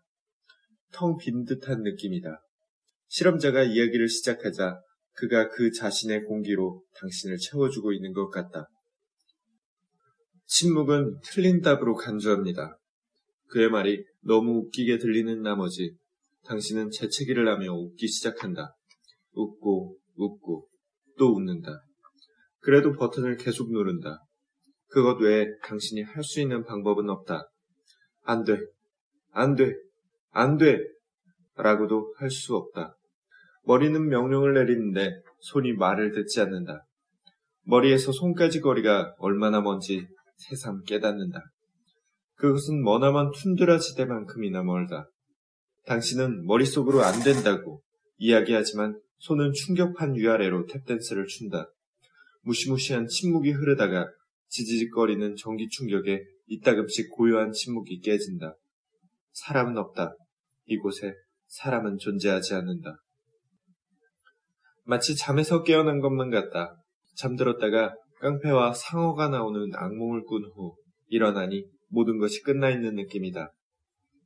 텅 0.91 1.17
빈 1.17 1.45
듯한 1.45 1.81
느낌이다. 1.83 2.41
실험자가 3.09 3.63
이야기를 3.63 4.09
시작하자 4.09 4.81
그가 5.13 5.49
그 5.49 5.71
자신의 5.71 6.23
공기로 6.25 6.83
당신을 6.99 7.37
채워주고 7.37 7.93
있는 7.93 8.13
것 8.13 8.29
같다. 8.29 8.67
침묵은 10.45 11.19
틀린 11.23 11.61
답으로 11.61 11.95
간주합니다. 11.95 12.77
그의 13.47 13.69
말이 13.69 14.03
너무 14.21 14.59
웃기게 14.59 14.97
들리는 14.97 15.41
나머지 15.41 15.95
당신은 16.45 16.91
재채기를 16.91 17.47
하며 17.47 17.73
웃기 17.73 18.07
시작한다. 18.07 18.75
웃고 19.33 19.97
웃고 20.15 20.67
또 21.17 21.33
웃는다. 21.33 21.83
그래도 22.59 22.93
버튼을 22.93 23.37
계속 23.37 23.71
누른다. 23.71 24.19
그것 24.87 25.19
외에 25.21 25.47
당신이 25.63 26.03
할 26.03 26.23
수 26.23 26.41
있는 26.41 26.63
방법은 26.63 27.09
없다. 27.09 27.49
안 28.23 28.43
돼. 28.43 28.57
안 29.31 29.55
돼. 29.55 29.73
안 30.31 30.57
돼. 30.57 30.79
라고도 31.55 32.13
할 32.17 32.29
수 32.29 32.55
없다. 32.55 32.95
머리는 33.63 34.07
명령을 34.07 34.53
내리는데 34.53 35.11
손이 35.39 35.73
말을 35.73 36.13
듣지 36.13 36.39
않는다. 36.41 36.85
머리에서 37.63 38.11
손까지 38.11 38.61
거리가 38.61 39.15
얼마나 39.17 39.59
먼지 39.61 40.07
새삼 40.37 40.83
깨닫는다. 40.83 41.43
그것은 42.35 42.81
머나먼 42.83 43.31
툰드라 43.31 43.79
지대만큼이나 43.79 44.63
멀다. 44.63 45.09
당신은 45.85 46.45
머릿속으로 46.45 47.01
안 47.01 47.21
된다고 47.23 47.81
이야기하지만 48.17 48.99
손은 49.19 49.51
충격판 49.53 50.15
위아래로 50.15 50.67
탭댄스를 50.67 51.27
춘다. 51.27 51.69
무시무시한 52.43 53.07
침묵이 53.07 53.51
흐르다가 53.51 54.07
지지직거리는 54.49 55.35
전기 55.35 55.67
충격에 55.69 56.23
이따금씩 56.47 57.09
고요한 57.11 57.51
침묵이 57.51 57.99
깨진다. 57.99 58.55
사람은 59.45 59.77
없다. 59.77 60.15
이곳에 60.65 61.13
사람은 61.47 61.97
존재하지 61.97 62.55
않는다. 62.55 62.97
마치 64.83 65.15
잠에서 65.15 65.63
깨어난 65.63 65.99
것만 65.99 66.31
같다. 66.31 66.75
잠들었다가 67.15 67.93
깡패와 68.19 68.73
상어가 68.73 69.29
나오는 69.29 69.69
악몽을 69.73 70.23
꾼 70.23 70.43
후 70.43 70.75
일어나니 71.07 71.65
모든 71.89 72.17
것이 72.17 72.41
끝나 72.41 72.69
있는 72.69 72.95
느낌이다. 72.95 73.51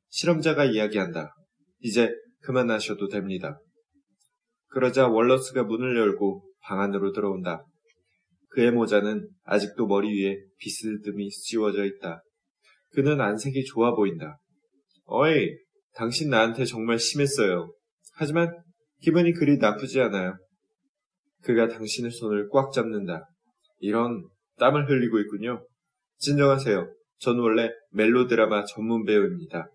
실험자가 0.09 0.65
이야기한다. 0.65 1.33
이제 1.79 2.13
그만하셔도 2.41 3.07
됩니다. 3.07 3.59
그러자 4.67 5.07
월러스가 5.07 5.63
문을 5.63 5.97
열고 5.97 6.43
방 6.63 6.79
안으로 6.79 7.11
들어온다. 7.11 7.65
그의 8.49 8.71
모자는 8.71 9.29
아직도 9.43 9.87
머리 9.87 10.07
위에 10.09 10.37
비스듬히 10.57 11.29
씌워져 11.29 11.85
있다. 11.85 12.21
그는 12.91 13.19
안색이 13.21 13.65
좋아 13.65 13.93
보인다. 13.93 14.37
어이, 15.13 15.57
당신 15.93 16.29
나한테 16.29 16.63
정말 16.63 16.97
심했어요. 16.97 17.73
하지만 18.15 18.49
기분이 19.01 19.33
그리 19.33 19.57
나쁘지 19.57 19.99
않아요. 19.99 20.37
그가 21.43 21.67
당신의 21.67 22.11
손을 22.11 22.47
꽉 22.49 22.71
잡는다. 22.71 23.27
이런 23.79 24.25
땀을 24.57 24.89
흘리고 24.89 25.19
있군요. 25.19 25.67
진정하세요. 26.19 26.93
전 27.17 27.39
원래 27.39 27.71
멜로드라마 27.91 28.63
전문 28.63 29.03
배우입니다. 29.03 29.67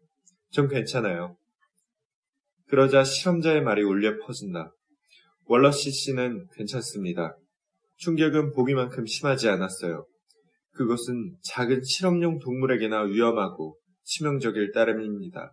전 0.52 0.68
괜찮아요. 0.68 1.36
그러자 2.68 3.04
실험자의 3.04 3.60
말이 3.60 3.82
울려 3.82 4.16
퍼진다. 4.24 4.72
월러시 5.44 5.90
씨는 5.90 6.46
괜찮습니다. 6.54 7.36
충격은 7.96 8.52
보기만큼 8.52 9.04
심하지 9.04 9.50
않았어요. 9.50 10.06
그것은 10.72 11.36
작은 11.42 11.82
실험용 11.84 12.38
동물에게나 12.38 13.02
위험하고 13.02 13.76
치명적일 14.06 14.72
따름입니다. 14.72 15.52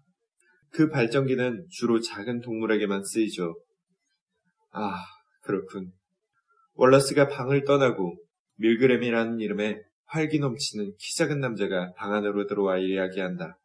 그 0.70 0.90
발전기는 0.90 1.68
주로 1.70 2.00
작은 2.00 2.42
동물에게만 2.42 3.04
쓰이죠. 3.04 3.56
아, 4.72 4.96
그렇군. 5.42 5.92
월러스가 6.76 7.28
방을 7.28 7.66
떠나고 7.66 8.16
밀그램이라는 8.58 9.40
이름의 9.40 9.84
활기 10.06 10.40
넘치는 10.40 10.94
키 10.98 11.16
작은 11.16 11.40
남자가 11.40 11.92
방 11.96 12.14
안으로 12.14 12.48
들어와 12.48 12.78
이야기한다. 12.78 13.58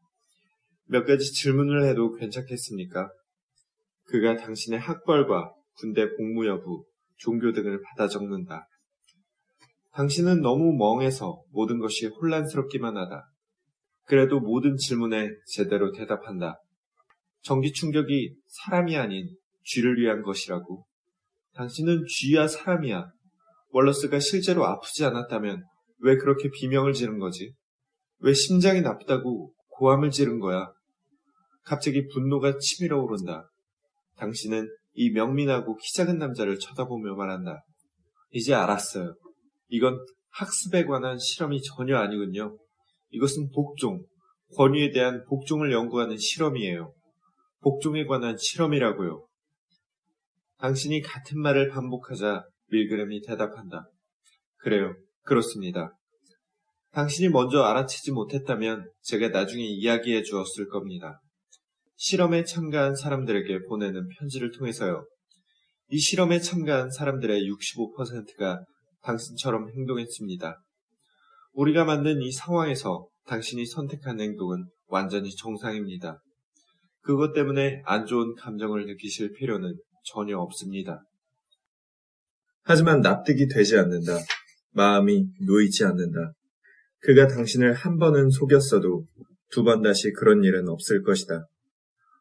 몇 0.86 1.04
가지 1.04 1.32
질문을 1.32 1.84
해도 1.84 2.14
괜찮겠습니까? 2.14 3.10
그가 4.04 4.36
당신의 4.36 4.80
학벌과 4.80 5.52
군대 5.78 6.08
복무 6.16 6.46
여부, 6.46 6.86
종교 7.16 7.52
등을 7.52 7.82
받아 7.82 8.08
적는다. 8.08 8.66
당신은 9.92 10.40
너무 10.40 10.72
멍해서 10.76 11.42
모든 11.50 11.78
것이 11.78 12.06
혼란스럽기만 12.06 12.96
하다. 12.96 13.28
그래도 14.08 14.40
모든 14.40 14.76
질문에 14.76 15.28
제대로 15.46 15.92
대답한다. 15.92 16.58
전기 17.42 17.72
충격이 17.72 18.34
사람이 18.46 18.96
아닌 18.96 19.28
쥐를 19.64 19.96
위한 19.98 20.22
것이라고. 20.22 20.86
당신은 21.54 22.04
쥐야 22.08 22.48
사람이야. 22.48 23.10
월러스가 23.70 24.18
실제로 24.18 24.64
아프지 24.64 25.04
않았다면 25.04 25.62
왜 26.00 26.16
그렇게 26.16 26.48
비명을 26.50 26.94
지른 26.94 27.18
거지? 27.18 27.52
왜 28.20 28.32
심장이 28.32 28.80
나쁘다고 28.80 29.52
고함을 29.68 30.10
지른 30.10 30.40
거야? 30.40 30.72
갑자기 31.64 32.06
분노가 32.08 32.56
치밀어 32.58 32.98
오른다. 33.00 33.48
당신은 34.16 34.66
이 34.94 35.10
명민하고 35.10 35.76
키 35.76 35.94
작은 35.94 36.18
남자를 36.18 36.58
쳐다보며 36.58 37.14
말한다. 37.14 37.62
이제 38.30 38.54
알았어요. 38.54 39.14
이건 39.68 39.98
학습에 40.30 40.84
관한 40.86 41.18
실험이 41.18 41.60
전혀 41.62 41.98
아니군요. 41.98 42.56
이것은 43.10 43.50
복종, 43.54 44.04
권위에 44.56 44.90
대한 44.92 45.24
복종을 45.26 45.72
연구하는 45.72 46.16
실험이에요. 46.16 46.92
복종에 47.60 48.06
관한 48.06 48.36
실험이라고요. 48.36 49.26
당신이 50.58 51.02
같은 51.02 51.40
말을 51.40 51.68
반복하자 51.68 52.44
밀그램이 52.70 53.22
대답한다. 53.22 53.88
그래요. 54.56 54.94
그렇습니다. 55.22 55.92
당신이 56.92 57.28
먼저 57.28 57.62
알아채지 57.62 58.12
못했다면 58.12 58.90
제가 59.02 59.28
나중에 59.28 59.62
이야기해 59.62 60.22
주었을 60.22 60.68
겁니다. 60.68 61.20
실험에 61.96 62.44
참가한 62.44 62.94
사람들에게 62.94 63.66
보내는 63.68 64.08
편지를 64.18 64.50
통해서요. 64.52 65.06
이 65.90 65.98
실험에 65.98 66.38
참가한 66.40 66.90
사람들의 66.90 67.42
65%가 67.42 68.64
당신처럼 69.02 69.68
행동했습니다. 69.70 70.60
우리가 71.52 71.84
만든 71.84 72.20
이 72.22 72.30
상황에서 72.30 73.06
당신이 73.26 73.66
선택한 73.66 74.20
행동은 74.20 74.64
완전히 74.86 75.34
정상입니다. 75.34 76.20
그것 77.02 77.32
때문에 77.32 77.82
안 77.84 78.06
좋은 78.06 78.34
감정을 78.34 78.86
느끼실 78.86 79.32
필요는 79.32 79.74
전혀 80.04 80.38
없습니다. 80.38 81.02
하지만 82.62 83.00
납득이 83.00 83.48
되지 83.48 83.78
않는다. 83.78 84.18
마음이 84.72 85.26
놓이지 85.46 85.84
않는다. 85.84 86.32
그가 87.00 87.26
당신을 87.26 87.74
한 87.74 87.98
번은 87.98 88.30
속였어도 88.30 89.04
두 89.50 89.64
번 89.64 89.82
다시 89.82 90.12
그런 90.12 90.44
일은 90.44 90.68
없을 90.68 91.02
것이다. 91.02 91.46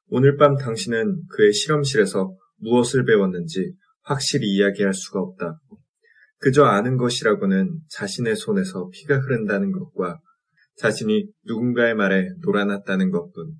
오늘 0.09 0.37
밤 0.37 0.55
당신은 0.55 1.23
그의 1.29 1.51
실험실에서 1.51 2.33
무엇을 2.59 3.03
배웠는지 3.05 3.73
확실히 4.03 4.47
이야기할 4.55 4.93
수가 4.93 5.19
없다. 5.19 5.59
그저 6.39 6.63
아는 6.63 6.97
것이라고는 6.97 7.80
자신의 7.89 8.36
손에서 8.36 8.89
피가 8.93 9.17
흐른다는 9.19 9.71
것과 9.71 10.19
자신이 10.78 11.28
누군가의 11.45 11.95
말에 11.95 12.30
놀아났다는 12.41 13.10
것뿐. 13.12 13.54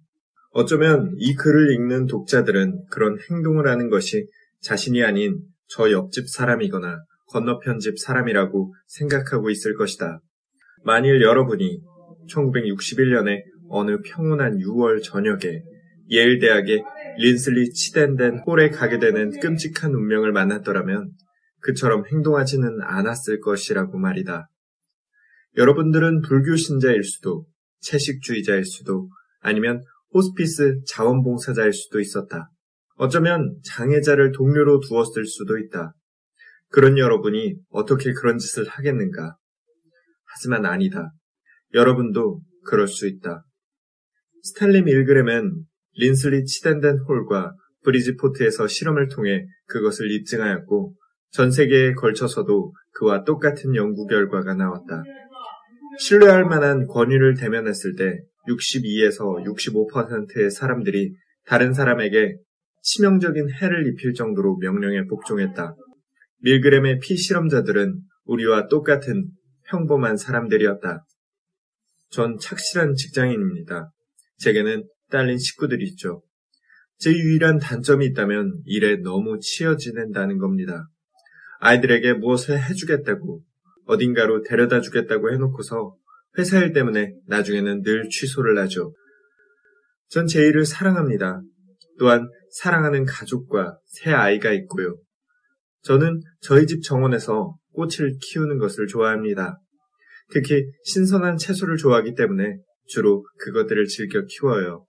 어쩌면 0.52 1.13
이 1.18 1.36
글을 1.36 1.74
읽는 1.74 2.06
독자들은 2.08 2.86
그런 2.90 3.18
행동을 3.30 3.68
하는 3.68 3.90
것이 3.90 4.28
자신이 4.62 5.04
아닌 5.04 5.40
저 5.68 5.92
옆집 5.92 6.30
사람이거나 6.30 7.04
건너편 7.28 7.80
집 7.80 8.00
사람이라고 8.00 8.74
생각하고 8.88 9.50
있을 9.50 9.76
것이다. 9.76 10.22
만일 10.84 11.22
여러분이 11.22 11.82
1961년에 12.30 13.42
어느 13.70 14.02
평온한 14.02 14.58
6월 14.60 15.04
저녁에 15.04 15.62
예일 16.10 16.40
대학의 16.40 16.84
린슬리 17.18 17.72
치댄된 17.72 18.40
홀에 18.46 18.70
가게 18.70 19.00
되는 19.00 19.38
끔찍한 19.40 19.94
운명을 19.94 20.32
만났더라면 20.32 21.12
그처럼 21.62 22.06
행동하지는 22.06 22.82
않았을 22.82 23.39
것이라고 23.39 23.98
말이다. 23.98 24.48
여러분들은 25.58 26.22
불교 26.22 26.56
신자일 26.56 27.04
수도, 27.04 27.46
채식주의자일 27.82 28.65
수도, 28.65 29.10
아니면 29.39 29.84
호스피스 30.13 30.82
자원봉사자일 30.88 31.74
수도 31.74 32.00
있었다. 32.00 32.50
어쩌면 32.96 33.56
장애자를 33.63 34.32
동료로 34.32 34.80
두었을 34.82 35.26
수도 35.26 35.58
있다. 35.58 35.93
그런 36.70 36.98
여러분이 36.98 37.56
어떻게 37.70 38.12
그런 38.13 38.38
짓을 38.38 38.67
하겠는가? 38.67 39.36
하지만 40.26 40.65
아니다. 40.65 41.12
여러분도 41.74 42.41
그럴 42.65 42.88
수 42.88 43.08
있다. 43.08 43.46
스탠리 44.43 44.82
밀그램은 44.82 45.63
린슬리 45.93 46.46
치댄덴 46.46 47.00
홀과 47.00 47.54
브리지포트에서 47.84 48.67
실험을 48.67 49.08
통해 49.10 49.46
그것을 49.67 50.12
입증하였고 50.12 50.93
전 51.32 51.52
세계에 51.52 51.94
걸쳐서도 51.94 52.74
그와 52.94 53.24
똑같은 53.24 53.76
연구 53.76 54.08
결과가 54.08 54.54
나왔다. 54.54 55.04
신뢰할 56.00 56.46
만한 56.46 56.88
권위를 56.88 57.36
대면했을 57.36 57.96
때 57.96 58.20
62에서 58.48 59.44
65%의 59.46 60.52
사람들이 60.52 61.16
다른 61.46 61.74
사람에게 61.74 62.38
치명적인 62.82 63.50
해를 63.52 63.88
입힐 63.88 64.13
정도로 64.13 64.58
명령에 64.58 65.06
복종했다. 65.08 65.76
밀그램의 66.40 67.00
피실험자들은 67.00 68.00
우리와 68.26 68.68
똑같은 68.68 69.30
평범한 69.70 70.18
사람들이었다. 70.18 71.06
전 72.10 72.38
착실한 72.40 72.96
직장인입니다. 72.96 73.92
제게는 74.38 74.88
딸린 75.10 75.38
식구들이 75.38 75.86
있죠. 75.90 76.24
제 76.98 77.12
유일한 77.12 77.60
단점이 77.60 78.06
있다면 78.08 78.62
일에 78.66 78.98
너무 78.98 79.40
치여 79.40 79.76
지낸다는 79.78 80.38
겁니다. 80.38 80.88
아이들에게 81.60 82.13
무엇을 82.13 82.62
해주겠다고 82.70 83.41
어딘가로 83.86 84.43
데려다 84.43 84.82
주겠다고 84.82 85.32
해놓고서 85.32 85.96
회사 86.38 86.60
일 86.60 86.74
때문에 86.74 87.13
나중에는 87.28 87.82
늘 87.82 88.10
취소를 88.10 88.58
하죠. 88.60 88.93
전제 90.10 90.41
일을 90.41 90.65
사랑합니다. 90.65 91.41
또한 92.00 92.30
사랑하는 92.52 93.06
가족과 93.06 93.78
새 93.86 94.12
아이가 94.12 94.52
있고요. 94.54 94.98
저는 95.84 96.22
저희 96.41 96.65
집 96.67 96.84
정원에서 96.84 97.56
꽃을 97.72 98.17
키우는 98.22 98.58
것을 98.58 98.88
좋아합니다. 98.88 99.60
특히 100.32 100.65
신선한 100.84 101.38
채소를 101.38 101.78
좋아하기 101.78 102.15
때문에 102.15 102.58
주로 102.86 103.26
그것들을 103.39 103.86
즐겨 103.86 104.24
키워요. 104.26 104.86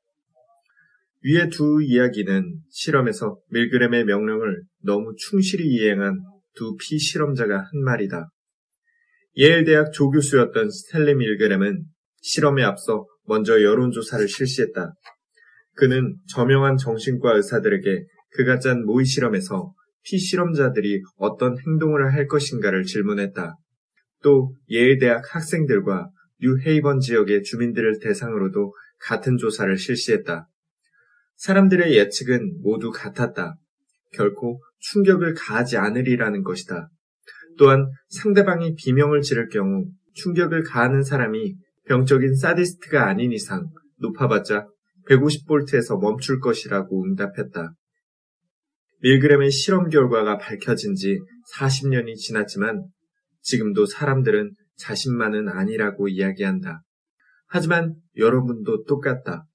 위의 1.22 1.50
두 1.50 1.82
이야기는 1.82 2.60
실험에서 2.70 3.38
밀그램의 3.50 4.04
명령을 4.04 4.62
너무 4.82 5.14
충실히 5.16 5.66
이행한 5.66 6.18
두 6.58 6.76
피실험자가 6.76 7.58
한 7.58 7.82
말이다. 7.84 8.28
예일 9.36 9.64
대학 9.64 9.92
조교수였던 9.92 10.70
스텔리 10.70 11.14
밀그램은 11.14 11.84
실험에 12.20 12.64
앞서 12.64 13.06
먼저 13.24 13.62
여론조사를 13.62 14.26
실시했다. 14.26 14.92
그는 15.76 16.16
저명한 16.28 16.76
정신과 16.76 17.36
의사들에게 17.36 18.04
그가 18.32 18.58
짠 18.58 18.84
모의 18.84 19.06
실험에서 19.06 19.72
피실험자들이 20.02 21.02
어떤 21.16 21.56
행동을 21.58 22.12
할 22.12 22.26
것인가를 22.26 22.82
질문했다. 22.82 23.56
또 24.24 24.56
예일 24.68 24.98
대학 24.98 25.22
학생들과 25.32 26.10
뉴헤이번 26.40 26.98
지역의 26.98 27.44
주민들을 27.44 28.00
대상으로도 28.00 28.74
같은 29.00 29.36
조사를 29.36 29.76
실시했다. 29.76 30.48
사람들의 31.36 31.96
예측은 31.96 32.62
모두 32.62 32.90
같았다. 32.90 33.54
결코 34.12 34.60
충격을 34.78 35.34
가하지 35.34 35.76
않으리라는 35.76 36.42
것이다. 36.42 36.88
또한 37.58 37.90
상대방이 38.08 38.74
비명을 38.76 39.20
지를 39.22 39.48
경우 39.48 39.86
충격을 40.14 40.62
가하는 40.62 41.02
사람이 41.02 41.56
병적인 41.86 42.36
사디스트가 42.36 43.08
아닌 43.08 43.32
이상 43.32 43.68
높아봤자 43.98 44.68
150볼트에서 45.08 46.00
멈출 46.00 46.40
것이라고 46.40 47.04
응답했다. 47.04 47.74
밀그램의 49.00 49.50
실험 49.50 49.88
결과가 49.88 50.38
밝혀진 50.38 50.94
지 50.94 51.18
40년이 51.56 52.16
지났지만 52.16 52.84
지금도 53.40 53.86
사람들은 53.86 54.52
자신만은 54.76 55.48
아니라고 55.48 56.08
이야기한다. 56.08 56.82
하지만 57.46 57.94
여러분도 58.16 58.84
똑같다. 58.84 59.46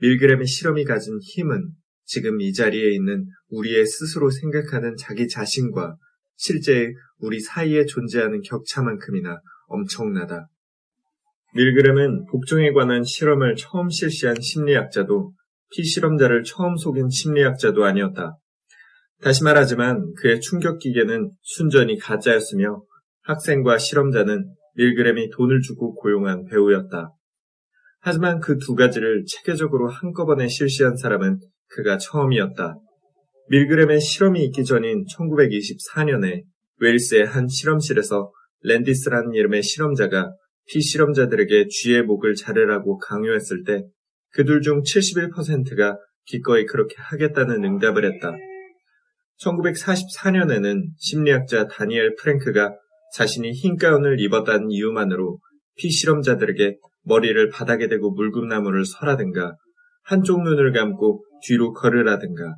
밀그램의 0.00 0.46
실험이 0.46 0.84
가진 0.84 1.18
힘은 1.22 1.70
지금 2.06 2.40
이 2.40 2.52
자리에 2.52 2.94
있는 2.94 3.26
우리의 3.50 3.84
스스로 3.84 4.30
생각하는 4.30 4.96
자기 4.96 5.28
자신과 5.28 5.96
실제 6.36 6.92
우리 7.18 7.40
사이에 7.40 7.84
존재하는 7.84 8.40
격차만큼이나 8.42 9.40
엄청나다. 9.66 10.48
밀그램은 11.54 12.26
복종에 12.26 12.72
관한 12.72 13.02
실험을 13.02 13.56
처음 13.56 13.88
실시한 13.90 14.40
심리학자도 14.40 15.32
피실험자를 15.74 16.44
처음 16.44 16.76
속인 16.76 17.08
심리학자도 17.10 17.84
아니었다. 17.84 18.36
다시 19.22 19.42
말하지만 19.42 20.12
그의 20.18 20.40
충격 20.40 20.78
기계는 20.78 21.30
순전히 21.42 21.98
가짜였으며 21.98 22.82
학생과 23.22 23.78
실험자는 23.78 24.54
밀그램이 24.74 25.30
돈을 25.30 25.62
주고 25.62 25.94
고용한 25.94 26.44
배우였다. 26.44 27.12
하지만 28.00 28.38
그 28.40 28.58
두 28.58 28.74
가지를 28.74 29.24
체계적으로 29.26 29.88
한꺼번에 29.88 30.46
실시한 30.46 30.96
사람은 30.96 31.40
그가 31.68 31.98
처음이었다. 31.98 32.78
밀그램의 33.48 34.00
실험이 34.00 34.44
있기 34.46 34.64
전인 34.64 35.04
1924년에 35.04 36.42
웨일스의 36.78 37.26
한 37.26 37.48
실험실에서 37.48 38.32
랜디스라는 38.62 39.34
이름의 39.34 39.62
실험자가 39.62 40.32
피실험자들에게 40.68 41.68
쥐의 41.68 42.02
목을 42.02 42.34
자르라고 42.34 42.98
강요했을 42.98 43.62
때 43.64 43.84
그들 44.32 44.60
중 44.60 44.82
71%가 44.82 45.98
기꺼이 46.24 46.66
그렇게 46.66 46.96
하겠다는 46.98 47.64
응답을 47.64 48.04
했다. 48.04 48.32
1944년에는 49.40 50.88
심리학자 50.98 51.68
다니엘 51.68 52.16
프랭크가 52.16 52.74
자신이 53.14 53.52
흰 53.52 53.76
가운을 53.76 54.20
입었다는 54.20 54.70
이유만으로 54.70 55.38
피실험자들에게 55.76 56.78
머리를 57.04 57.48
바닥에 57.50 57.88
대고 57.88 58.12
물금나무를 58.12 58.84
설하든가 58.84 59.54
한쪽 60.02 60.42
눈을 60.42 60.72
감고 60.72 61.24
뒤로 61.42 61.72
걸으라든가 61.72 62.54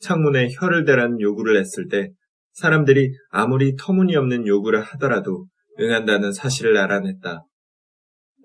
창문에 0.00 0.48
혀를 0.52 0.84
대라는 0.84 1.20
요구를 1.20 1.58
했을 1.58 1.88
때 1.88 2.10
사람들이 2.52 3.12
아무리 3.30 3.76
터무니없는 3.76 4.46
요구를 4.46 4.80
하더라도 4.82 5.46
응한다는 5.78 6.32
사실을 6.32 6.76
알아냈다. 6.76 7.44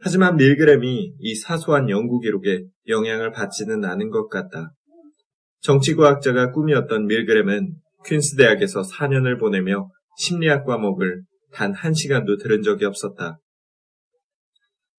하지만 0.02 0.36
밀그램이 0.36 1.14
이 1.20 1.36
사소한 1.36 1.90
연구 1.90 2.20
기록에 2.20 2.64
영향을 2.88 3.32
받지는 3.32 3.86
않은 3.86 4.10
것 4.10 4.28
같다. 4.28 4.72
정치과학자가 5.62 6.52
꿈이었던 6.52 7.06
밀그램은 7.06 7.76
퀸스 8.06 8.36
대학에서 8.36 8.82
4년을 8.82 9.40
보내며 9.40 9.90
심리학 10.18 10.66
과목을 10.66 11.22
단 11.54 11.74
한 11.74 11.94
시간도 11.94 12.38
들은 12.38 12.64
적이 12.64 12.86
없었다. 12.86 13.38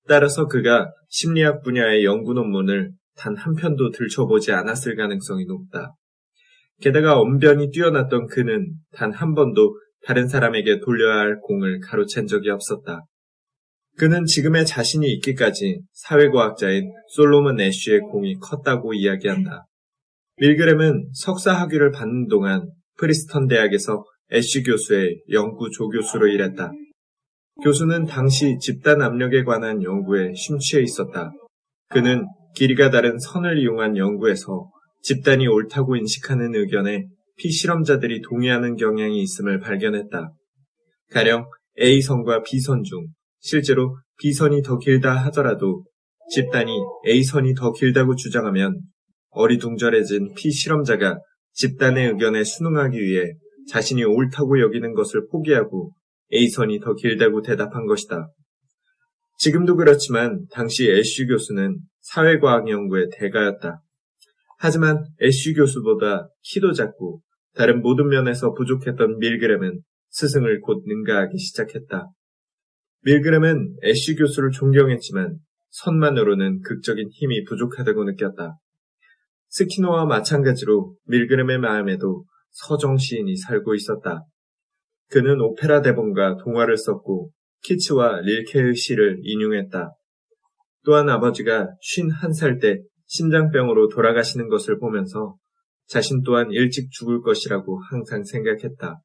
따라서 0.06 0.46
그가 0.46 0.92
심리학 1.08 1.62
분야의 1.62 2.04
연구 2.04 2.34
논문을 2.34 2.92
단 3.16 3.34
한 3.36 3.54
편도 3.54 3.90
들춰보지 3.90 4.52
않았을 4.52 4.96
가능성이 4.96 5.44
높다. 5.46 5.94
게다가 6.80 7.18
언변이 7.20 7.70
뛰어났던 7.70 8.26
그는 8.26 8.74
단 8.92 9.12
한 9.12 9.34
번도 9.34 9.78
다른 10.04 10.26
사람에게 10.28 10.80
돌려야 10.80 11.18
할 11.18 11.38
공을 11.40 11.80
가로챈 11.80 12.26
적이 12.28 12.50
없었다. 12.50 13.02
그는 13.98 14.24
지금의 14.24 14.66
자신이 14.66 15.06
있기까지 15.14 15.80
사회과학자인 15.92 16.90
솔로몬 17.14 17.60
애쉬의 17.60 18.00
공이 18.00 18.36
컸다고 18.40 18.94
이야기한다. 18.94 19.66
밀그램은 20.38 21.10
석사 21.12 21.52
학위를 21.52 21.92
받는 21.92 22.28
동안 22.28 22.70
프린스턴 22.96 23.46
대학에서 23.46 24.04
애쉬 24.32 24.62
교수의 24.62 25.22
연구 25.30 25.70
조교수로 25.70 26.26
일했다. 26.28 26.72
교수는 27.62 28.06
당시 28.06 28.56
집단 28.60 29.02
압력에 29.02 29.44
관한 29.44 29.82
연구에 29.82 30.32
심취해 30.34 30.82
있었다. 30.82 31.30
그는 31.90 32.26
길이가 32.54 32.90
다른 32.90 33.18
선을 33.18 33.58
이용한 33.58 33.96
연구에서 33.96 34.70
집단이 35.02 35.48
옳다고 35.48 35.96
인식하는 35.96 36.54
의견에 36.54 37.06
피실험자들이 37.36 38.22
동의하는 38.22 38.76
경향이 38.76 39.20
있음을 39.22 39.58
발견했다. 39.58 40.32
가령 41.10 41.46
A선과 41.80 42.42
B선 42.42 42.82
중 42.84 43.06
실제로 43.40 43.96
B선이 44.20 44.62
더 44.62 44.78
길다 44.78 45.12
하더라도 45.26 45.84
집단이 46.30 46.72
A선이 47.06 47.54
더 47.54 47.72
길다고 47.72 48.14
주장하면 48.14 48.80
어리둥절해진 49.30 50.34
피실험자가 50.34 51.18
집단의 51.52 52.08
의견에 52.08 52.44
순응하기 52.44 53.00
위해 53.00 53.32
자신이 53.68 54.04
옳다고 54.04 54.60
여기는 54.60 54.94
것을 54.94 55.26
포기하고 55.30 55.92
A선이 56.32 56.80
더 56.80 56.94
길다고 56.94 57.42
대답한 57.42 57.86
것이다. 57.86 58.28
지금도 59.42 59.74
그렇지만 59.74 60.46
당시 60.52 60.88
애쉬 60.88 61.26
교수는 61.26 61.80
사회과학 62.00 62.68
연구의 62.68 63.08
대가였다. 63.12 63.82
하지만 64.56 65.04
애쉬 65.20 65.54
교수보다 65.54 66.28
키도 66.42 66.70
작고 66.70 67.20
다른 67.56 67.82
모든 67.82 68.06
면에서 68.06 68.54
부족했던 68.54 69.18
밀그램은 69.18 69.80
스승을 70.10 70.60
곧 70.60 70.84
능가하기 70.86 71.36
시작했다. 71.36 72.06
밀그램은 73.00 73.78
애쉬 73.82 74.14
교수를 74.14 74.52
존경했지만 74.52 75.38
선만으로는 75.70 76.60
극적인 76.60 77.08
힘이 77.10 77.42
부족하다고 77.42 78.04
느꼈다. 78.04 78.54
스키노와 79.48 80.04
마찬가지로 80.04 80.94
밀그램의 81.08 81.58
마음에도 81.58 82.26
서정 82.50 82.96
시인이 82.96 83.34
살고 83.38 83.74
있었다. 83.74 84.24
그는 85.10 85.40
오페라 85.40 85.82
대본과 85.82 86.36
동화를 86.44 86.76
썼고 86.76 87.32
키츠와 87.62 88.20
릴케의 88.20 88.74
시를 88.74 89.20
인용했다. 89.22 89.94
또한 90.84 91.08
아버지가 91.08 91.68
51살 91.96 92.60
때 92.60 92.82
심장병으로 93.06 93.88
돌아가시는 93.88 94.48
것을 94.48 94.78
보면서 94.78 95.36
자신 95.86 96.22
또한 96.22 96.50
일찍 96.50 96.90
죽을 96.90 97.20
것이라고 97.20 97.80
항상 97.90 98.24
생각했다. 98.24 99.00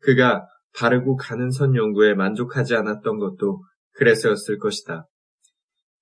그가 0.00 0.46
바르고 0.76 1.16
가는 1.16 1.50
선 1.50 1.74
연구에 1.74 2.14
만족하지 2.14 2.74
않았던 2.74 3.18
것도 3.18 3.62
그래서였을 3.92 4.58
것이다. 4.58 5.06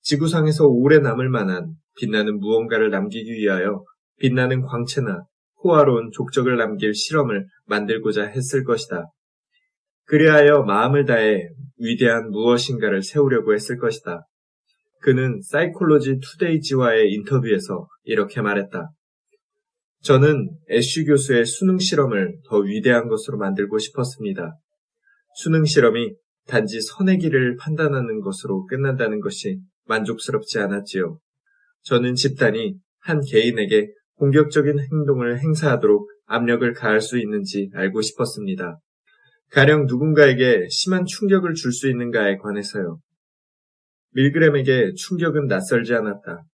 지구상에서 0.00 0.66
오래 0.66 0.98
남을 0.98 1.28
만한 1.28 1.74
빛나는 1.96 2.40
무언가를 2.40 2.90
남기기 2.90 3.32
위하여 3.32 3.84
빛나는 4.18 4.62
광채나 4.62 5.24
호화로운 5.62 6.10
족적을 6.12 6.56
남길 6.56 6.94
실험을 6.94 7.46
만들고자 7.66 8.24
했을 8.24 8.64
것이다. 8.64 9.06
그리하여 10.12 10.64
마음을 10.64 11.06
다해 11.06 11.48
위대한 11.78 12.28
무엇인가를 12.32 13.02
세우려고 13.02 13.54
했을 13.54 13.78
것이다. 13.78 14.26
그는 15.00 15.40
사이콜로지 15.40 16.20
투데이지와의 16.20 17.10
인터뷰에서 17.14 17.88
이렇게 18.02 18.42
말했다. 18.42 18.90
저는 20.02 20.50
애쉬 20.70 21.06
교수의 21.06 21.46
수능 21.46 21.78
실험을 21.78 22.40
더 22.46 22.58
위대한 22.58 23.08
것으로 23.08 23.38
만들고 23.38 23.78
싶었습니다. 23.78 24.54
수능 25.36 25.64
실험이 25.64 26.12
단지 26.46 26.82
선의 26.82 27.16
길을 27.16 27.56
판단하는 27.56 28.20
것으로 28.20 28.66
끝난다는 28.66 29.18
것이 29.20 29.60
만족스럽지 29.86 30.58
않았지요. 30.58 31.18
저는 31.84 32.16
집단이 32.16 32.74
한 33.00 33.22
개인에게 33.22 33.88
공격적인 34.16 34.78
행동을 34.78 35.40
행사하도록 35.40 36.06
압력을 36.26 36.70
가할 36.74 37.00
수 37.00 37.18
있는지 37.18 37.70
알고 37.72 38.02
싶었습니다. 38.02 38.78
가령 39.52 39.84
누군가에게 39.86 40.66
심한 40.70 41.04
충격을 41.04 41.54
줄 41.54 41.72
수 41.72 41.88
있는가에 41.90 42.38
관해서요. 42.38 42.98
밀그램에게 44.12 44.94
충격은 44.94 45.46
낯설지 45.46 45.94
않았다. 45.94 46.44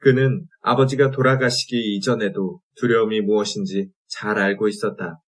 그는 0.00 0.46
아버지가 0.60 1.10
돌아가시기 1.10 1.96
이전에도 1.96 2.60
두려움이 2.76 3.22
무엇인지 3.22 3.90
잘 4.08 4.38
알고 4.38 4.68
있었다. 4.68 5.18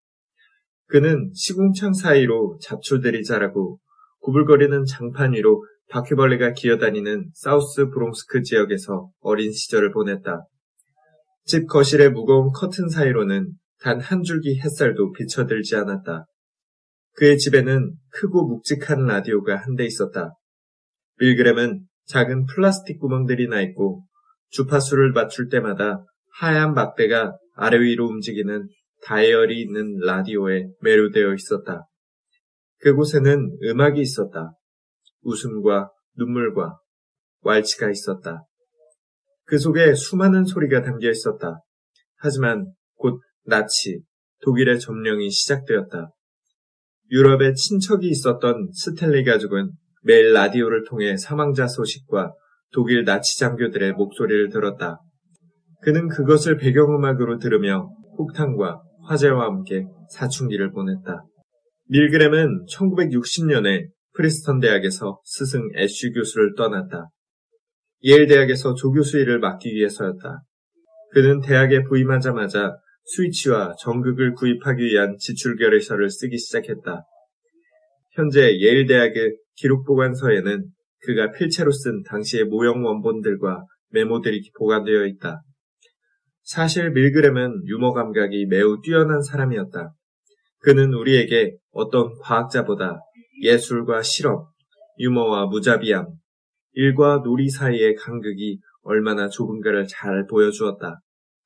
그는 0.87 1.31
시궁창 1.33 1.93
사이로 1.93 2.59
잡초들이 2.61 3.23
자라고 3.23 3.79
구불거리는 4.21 4.85
장판 4.85 5.33
위로 5.33 5.65
바퀴벌레가 5.89 6.53
기어다니는 6.53 7.31
사우스 7.33 7.89
브롱스크 7.89 8.43
지역에서 8.43 9.09
어린 9.21 9.51
시절을 9.51 9.91
보냈다. 9.93 10.45
집 11.45 11.67
거실의 11.67 12.11
무거운 12.11 12.51
커튼 12.51 12.87
사이로는 12.87 13.51
단 13.79 13.99
한 13.99 14.23
줄기 14.23 14.59
햇살도 14.59 15.11
비쳐들지 15.13 15.75
않았다. 15.75 16.25
그의 17.15 17.37
집에는 17.37 17.93
크고 18.09 18.47
묵직한 18.47 19.05
라디오가 19.05 19.55
한 19.57 19.75
대 19.75 19.85
있었다. 19.85 20.35
빌그램은 21.19 21.85
작은 22.05 22.45
플라스틱 22.47 22.99
구멍들이 22.99 23.47
나 23.47 23.61
있고 23.61 24.03
주파수를 24.49 25.11
맞출 25.11 25.49
때마다 25.49 26.05
하얀 26.39 26.73
막대가 26.73 27.37
아래 27.55 27.79
위로 27.79 28.07
움직이는 28.07 28.67
다이얼이 29.03 29.61
있는 29.61 29.97
라디오에 29.99 30.67
매료되어 30.81 31.33
있었다. 31.33 31.87
그곳에는 32.79 33.57
음악이 33.63 34.01
있었다. 34.01 34.53
웃음과 35.21 35.91
눈물과 36.17 36.77
왈츠가 37.41 37.89
있었다. 37.91 38.45
그 39.45 39.57
속에 39.57 39.93
수많은 39.93 40.45
소리가 40.45 40.81
담겨 40.81 41.09
있었다. 41.09 41.61
하지만 42.17 42.73
곧 42.95 43.21
나치, 43.45 44.01
독일의 44.41 44.79
점령이 44.79 45.29
시작되었다. 45.29 46.11
유럽에 47.13 47.53
친척이 47.53 48.07
있었던 48.07 48.71
스탠리 48.73 49.23
가족은 49.23 49.69
매일 50.01 50.33
라디오를 50.33 50.83
통해 50.83 51.15
사망자 51.15 51.67
소식과 51.67 52.33
독일 52.73 53.05
나치 53.05 53.37
장교들의 53.37 53.93
목소리를 53.93 54.49
들었다. 54.49 54.99
그는 55.83 56.07
그것을 56.07 56.57
배경음악으로 56.57 57.37
들으며 57.37 57.87
폭탄과 58.17 58.81
화재와 59.03 59.45
함께 59.45 59.85
사춘기를 60.09 60.71
보냈다. 60.71 61.23
밀그램은 61.89 62.65
1960년에 62.65 63.89
프린스턴 64.15 64.59
대학에서 64.59 65.19
스승 65.23 65.69
애쉬 65.75 66.13
교수를 66.13 66.55
떠났다. 66.55 67.09
예일 68.05 68.25
대학에서 68.25 68.73
조교수 68.73 69.19
일을 69.19 69.37
맡기 69.37 69.71
위해서였다. 69.71 70.41
그는 71.11 71.41
대학에 71.41 71.83
부임하자마자 71.83 72.75
스위치와 73.05 73.75
전극을 73.79 74.33
구입하기 74.33 74.83
위한 74.83 75.17
지출 75.19 75.57
결의서를 75.57 76.09
쓰기 76.09 76.37
시작했다. 76.37 77.05
현재 78.11 78.59
예일 78.59 78.85
대학의 78.85 79.37
기록 79.55 79.85
보관서에는 79.85 80.65
그가 81.05 81.31
필체로 81.31 81.71
쓴 81.71 82.03
당시의 82.03 82.45
모형 82.45 82.85
원본들과 82.85 83.65
메모들이 83.89 84.51
보관되어 84.57 85.05
있다. 85.05 85.41
사실 86.43 86.91
밀그램은 86.91 87.67
유머 87.67 87.93
감각이 87.93 88.45
매우 88.47 88.81
뛰어난 88.81 89.21
사람이었다. 89.21 89.93
그는 90.59 90.93
우리에게 90.93 91.55
어떤 91.71 92.17
과학자보다 92.21 92.99
예술과 93.41 94.01
실험, 94.01 94.45
유머와 94.99 95.47
무자비함, 95.47 96.07
일과 96.73 97.21
놀이 97.23 97.49
사이의 97.49 97.95
간극이 97.95 98.59
얼마나 98.81 99.29
좁은가를 99.29 99.87
잘 99.87 100.25
보여주었다. 100.27 100.99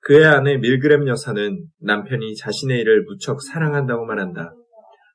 그의 0.07 0.23
아내 0.23 0.55
밀그램 0.55 1.05
여사는 1.09 1.65
남편이 1.81 2.37
자신의 2.37 2.79
일을 2.79 3.03
무척 3.03 3.41
사랑한다고 3.41 4.05
말한다. 4.05 4.53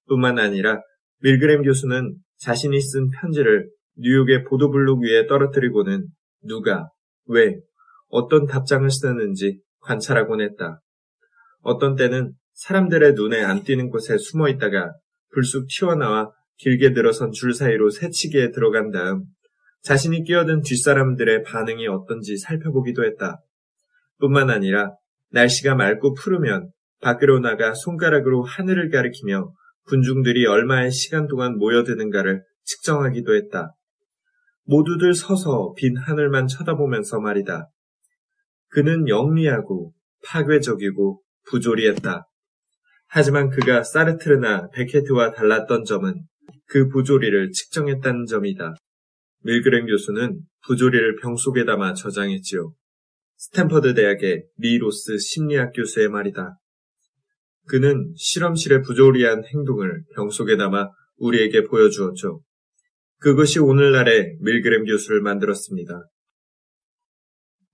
뿐만 0.06 0.38
아니라 0.38 0.82
밀그램 1.20 1.62
교수는 1.62 2.14
자신이 2.36 2.78
쓴 2.78 3.08
편지를 3.08 3.70
뉴욕의 3.96 4.44
보도블록 4.44 5.02
위에 5.02 5.26
떨어뜨리고는 5.28 6.08
누가, 6.42 6.90
왜, 7.24 7.56
어떤 8.08 8.44
답장을 8.44 8.90
쓰는지 8.90 9.62
관찰하곤 9.80 10.42
했다. 10.42 10.82
어떤 11.62 11.96
때는 11.96 12.34
사람들의 12.52 13.14
눈에 13.14 13.42
안 13.42 13.62
띄는 13.62 13.88
곳에 13.88 14.18
숨어 14.18 14.50
있다가 14.50 14.92
불쑥 15.32 15.68
튀어나와 15.70 16.32
길게 16.58 16.92
들어선 16.92 17.32
줄 17.32 17.54
사이로 17.54 17.88
새치기에 17.88 18.50
들어간 18.50 18.90
다음 18.90 19.24
자신이 19.84 20.24
끼어든 20.24 20.60
뒷사람들의 20.60 21.44
반응이 21.44 21.88
어떤지 21.88 22.36
살펴보기도 22.36 23.06
했다. 23.06 23.40
뿐만 24.22 24.50
아니라 24.50 24.92
날씨가 25.30 25.74
맑고 25.74 26.14
푸르면 26.14 26.70
밖으로 27.00 27.40
나가 27.40 27.74
손가락으로 27.74 28.44
하늘을 28.44 28.88
가리키며 28.88 29.52
군중들이 29.88 30.46
얼마의 30.46 30.92
시간 30.92 31.26
동안 31.26 31.58
모여드는가를 31.58 32.44
측정하기도 32.64 33.34
했다. 33.34 33.74
모두들 34.64 35.12
서서 35.12 35.74
빈 35.76 35.96
하늘만 35.96 36.46
쳐다보면서 36.46 37.18
말이다. 37.18 37.68
그는 38.68 39.08
영리하고 39.08 39.92
파괴적이고 40.24 41.20
부조리했다. 41.46 42.24
하지만 43.08 43.50
그가 43.50 43.82
사르트르나 43.82 44.68
베케트와 44.70 45.32
달랐던 45.32 45.84
점은 45.84 46.22
그 46.68 46.88
부조리를 46.88 47.50
측정했다는 47.50 48.26
점이다. 48.26 48.76
밀그램 49.40 49.86
교수는 49.86 50.42
부조리를 50.64 51.16
병 51.16 51.34
속에 51.34 51.64
담아 51.64 51.94
저장했지요. 51.94 52.72
스탠퍼드 53.44 53.94
대학의 53.94 54.44
리 54.58 54.78
로스 54.78 55.18
심리학 55.18 55.72
교수의 55.74 56.08
말이다. 56.10 56.60
그는 57.66 58.12
실험실의 58.16 58.82
부조리한 58.82 59.42
행동을 59.44 60.04
병 60.14 60.30
속에 60.30 60.56
담아 60.56 60.90
우리에게 61.16 61.64
보여주었죠. 61.64 62.40
그것이 63.18 63.58
오늘날의 63.58 64.36
밀그램 64.42 64.84
교수를 64.84 65.22
만들었습니다. 65.22 66.04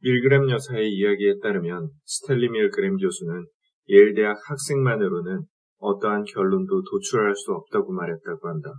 밀그램 0.00 0.48
여사의 0.48 0.90
이야기에 0.90 1.40
따르면 1.42 1.90
스텔리 2.02 2.48
밀그램 2.48 2.96
교수는 2.96 3.44
예일대학 3.90 4.38
학생만으로는 4.48 5.42
어떠한 5.81 6.24
결론도 6.24 6.83
도출할 6.90 7.37
수 7.37 7.52
없다고 7.52 7.92
말했다고 7.92 8.48
한다. 8.48 8.72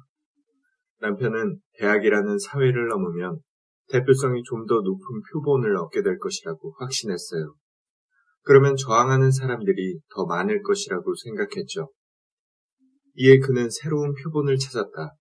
남편은 1.02 1.60
대학이라는 1.78 2.39
사회를 2.39 2.88
넘으면 2.88 3.38
대표성이 3.89 4.43
좀 4.43 4.65
더 4.67 4.82
높은 4.82 5.21
표본을 5.32 5.75
얻게 5.78 6.04
될 6.04 6.17
것이라고 6.19 6.75
확신했어요. 6.80 7.56
그러면 8.43 8.75
저항하는 8.75 9.32
사람들이 9.32 9.99
더 10.13 10.25
많을 10.25 10.62
것이라고 10.62 11.13
생각했죠. 11.15 11.89
이에 13.15 13.39
그는 13.39 13.69
새로운 13.69 14.13
표본을 14.13 14.58
찾았다. 14.58 15.15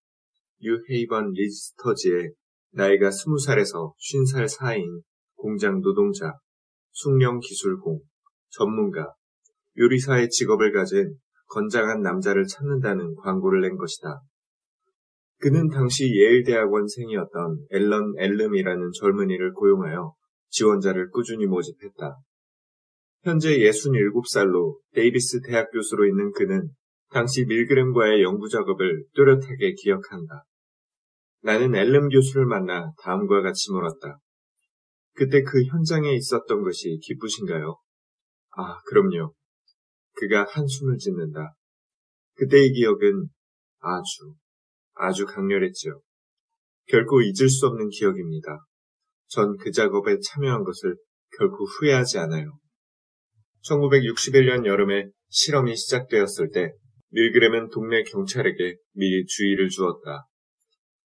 유헤이번 0.61 1.33
리지스터즈의 1.33 2.33
나이가 2.72 3.09
20살에서 3.09 3.94
50살 3.96 4.48
사이인 4.48 5.02
공장 5.37 5.81
노동자, 5.81 6.33
숙련 6.92 7.40
기술공, 7.40 8.00
전문가, 8.50 9.14
요리사의 9.78 10.28
직업을 10.31 10.72
가진 10.72 11.16
건장한 11.48 12.02
남자를 12.02 12.46
찾는다는 12.46 13.14
광고를 13.16 13.62
낸 13.62 13.76
것이다. 13.76 14.20
그는 15.40 15.68
당시 15.68 16.05
예일대학원생이었던 16.05 17.66
앨런 17.70 18.14
앨름이라는 18.18 18.90
젊은이를 18.92 19.53
고용하여 19.53 20.14
지원자를 20.51 21.11
꾸준히 21.11 21.46
모집했다. 21.46 22.18
현재 23.22 23.59
67살로 23.59 24.79
데이비스 24.94 25.40
대학 25.42 25.70
교수로 25.70 26.07
있는 26.07 26.33
그는 26.33 26.70
당시 27.11 27.44
밀그램과의 27.44 28.22
연구 28.22 28.48
작업을 28.48 29.05
뚜렷하게 29.14 29.74
기억한다. 29.74 30.44
나는 31.42 31.74
앨름 31.74 32.09
교수를 32.09 32.46
만나 32.46 32.92
다음과 33.03 33.42
같이 33.42 33.70
물었다. 33.72 34.18
그때 35.14 35.42
그 35.42 35.62
현장에 35.64 36.14
있었던 36.14 36.62
것이 36.62 36.98
기쁘신가요? 37.03 37.77
아, 38.57 38.81
그럼요. 38.87 39.33
그가 40.14 40.46
한숨을 40.48 40.98
짓는다. 40.98 41.55
그때의 42.35 42.72
기억은 42.72 43.29
아주, 43.81 44.35
아주 44.98 45.26
강렬했지요. 45.26 46.00
결코 46.88 47.20
잊을 47.22 47.48
수 47.48 47.66
없는 47.66 47.88
기억입니다. 47.90 48.64
전 49.28 49.56
그 49.58 49.70
작업에 49.70 50.18
참여한 50.20 50.64
것을 50.64 50.96
결코 51.37 51.64
후회하지 51.64 52.18
않아요. 52.18 52.58
1961년 53.68 54.64
여름에 54.66 55.08
실험이 55.28 55.76
시작되었을 55.76 56.50
때 56.50 56.72
밀그램은 57.11 57.68
동네 57.70 58.02
경찰에게 58.02 58.76
미리 58.94 59.26
주의를 59.26 59.68
주었다. 59.68 60.26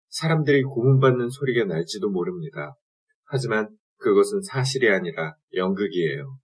사람들이 0.09 0.63
고문받는 0.63 1.29
소리가 1.29 1.65
날지도 1.65 2.11
모릅니다. 2.11 2.75
하지만 3.25 3.69
그것은 3.99 4.43
사실이 4.43 4.89
아니라 4.89 5.35
연극이에요. 5.55 6.39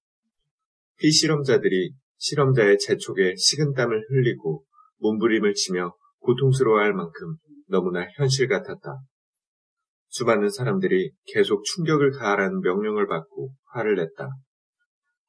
피실험자들이 0.98 1.92
실험자의 2.18 2.79
재촉에 2.79 3.35
식은땀을 3.37 4.07
흘리고 4.11 4.64
몸부림을 4.98 5.55
치며 5.55 5.94
고통스러워할 6.21 6.93
만큼 6.93 7.37
너무나 7.69 8.07
현실 8.17 8.49
같았다. 8.49 9.01
수많은 10.09 10.51
사람들이 10.51 11.13
계속 11.33 11.63
충격을 11.65 12.11
가하라는 12.13 12.61
명령을 12.61 13.07
받고 13.07 13.53
화를 13.73 13.97
냈다. 13.97 14.29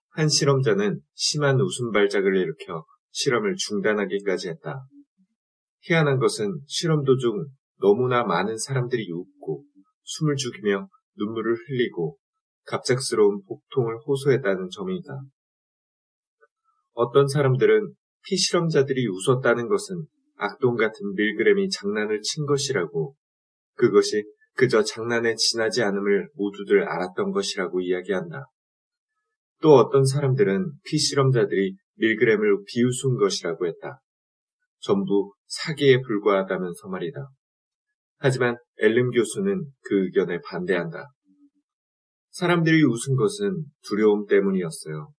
한 0.10 0.28
실험자는 0.28 1.00
심한 1.14 1.60
웃음 1.62 1.92
발작을 1.92 2.36
일으켜 2.36 2.86
실험을 3.12 3.56
중단하기까지 3.58 4.50
했다. 4.50 4.86
희한한 5.82 6.20
것은 6.20 6.62
실험 6.68 7.04
도중 7.04 7.46
너무나 7.80 8.24
많은 8.24 8.58
사람들이 8.58 9.12
웃고 9.12 9.64
숨을 10.04 10.36
죽이며 10.36 10.88
눈물을 11.18 11.56
흘리고 11.56 12.18
갑작스러운 12.66 13.42
복통을 13.48 13.98
호소했다는 14.06 14.70
점이다. 14.70 15.22
어떤 16.94 17.28
사람들은 17.28 17.94
피실험자들이 18.24 19.08
웃었다는 19.08 19.68
것은 19.68 20.06
악동 20.42 20.76
같은 20.76 21.14
밀그램이 21.14 21.70
장난을 21.70 22.22
친 22.22 22.48
것이라고 22.48 23.16
그것이 23.76 24.24
그저 24.56 24.84
장난에 24.84 25.36
지나지 25.36 25.84
않음을 25.84 26.30
모두들 26.34 26.84
알았던 26.84 27.32
것이라고 27.32 27.80
이야기한다. 27.82 28.46
또 29.62 29.76
어떤 29.76 30.04
사람들은 30.04 30.72
피실험자들이 30.84 31.76
밀그램을 31.98 32.64
비웃은 32.66 33.18
것이라고 33.18 33.68
했다. 33.68 34.02
전부 34.80 35.34
사기에 35.46 36.02
불과하다면서 36.02 36.88
말이다. 36.90 37.30
하지만 38.18 38.58
엘름 38.80 39.12
교수는 39.12 39.64
그 39.84 40.06
의견에 40.06 40.40
반대한다. 40.44 41.06
사람들이 42.32 42.82
웃은 42.84 43.16
것은 43.16 43.66
두려움 43.84 44.26
때문이었어요. 44.26 45.12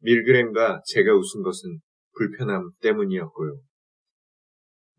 밀그램과 0.00 0.82
제가 0.86 1.12
웃은 1.12 1.42
것은 1.44 1.78
불편함 2.16 2.70
때문이었고요. 2.80 3.60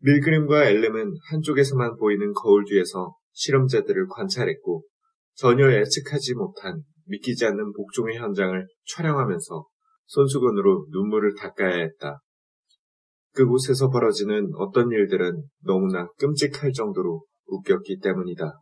밀그램과 0.00 0.66
엘렘은 0.66 1.14
한쪽에서만 1.30 1.96
보이는 1.96 2.32
거울 2.32 2.64
뒤에서 2.64 3.16
실험자들을 3.32 4.06
관찰했고 4.08 4.84
전혀 5.34 5.72
예측하지 5.72 6.34
못한 6.34 6.82
믿기지 7.06 7.46
않는 7.46 7.72
복종의 7.72 8.18
현장을 8.18 8.66
촬영하면서 8.94 9.66
손수건으로 10.06 10.86
눈물을 10.90 11.34
닦아야 11.36 11.76
했다. 11.78 12.20
그곳에서 13.34 13.90
벌어지는 13.90 14.50
어떤 14.56 14.90
일들은 14.90 15.42
너무나 15.62 16.08
끔찍할 16.18 16.72
정도로 16.72 17.24
웃겼기 17.46 18.00
때문이다. 18.00 18.52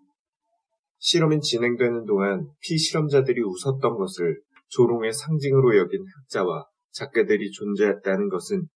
실험이 0.98 1.40
진행되는 1.40 2.04
동안 2.04 2.46
피실험자들이 2.60 3.42
웃었던 3.42 3.96
것을 3.96 4.40
조롱의 4.68 5.12
상징으로 5.12 5.76
여긴 5.76 6.04
학자와 6.16 6.64
작가들이 6.92 7.50
존재했다는 7.52 8.28
것은 8.28 8.66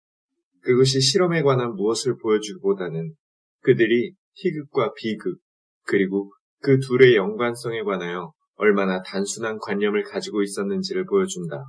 그것이 0.62 1.00
실험에 1.00 1.42
관한 1.42 1.74
무엇을 1.74 2.16
보여주기보다는 2.18 3.14
그들이 3.62 4.14
희극과 4.34 4.92
비극, 4.94 5.38
그리고 5.84 6.32
그 6.60 6.78
둘의 6.78 7.16
연관성에 7.16 7.82
관하여 7.82 8.32
얼마나 8.54 9.02
단순한 9.02 9.58
관념을 9.58 10.04
가지고 10.04 10.42
있었는지를 10.42 11.06
보여준다. 11.06 11.64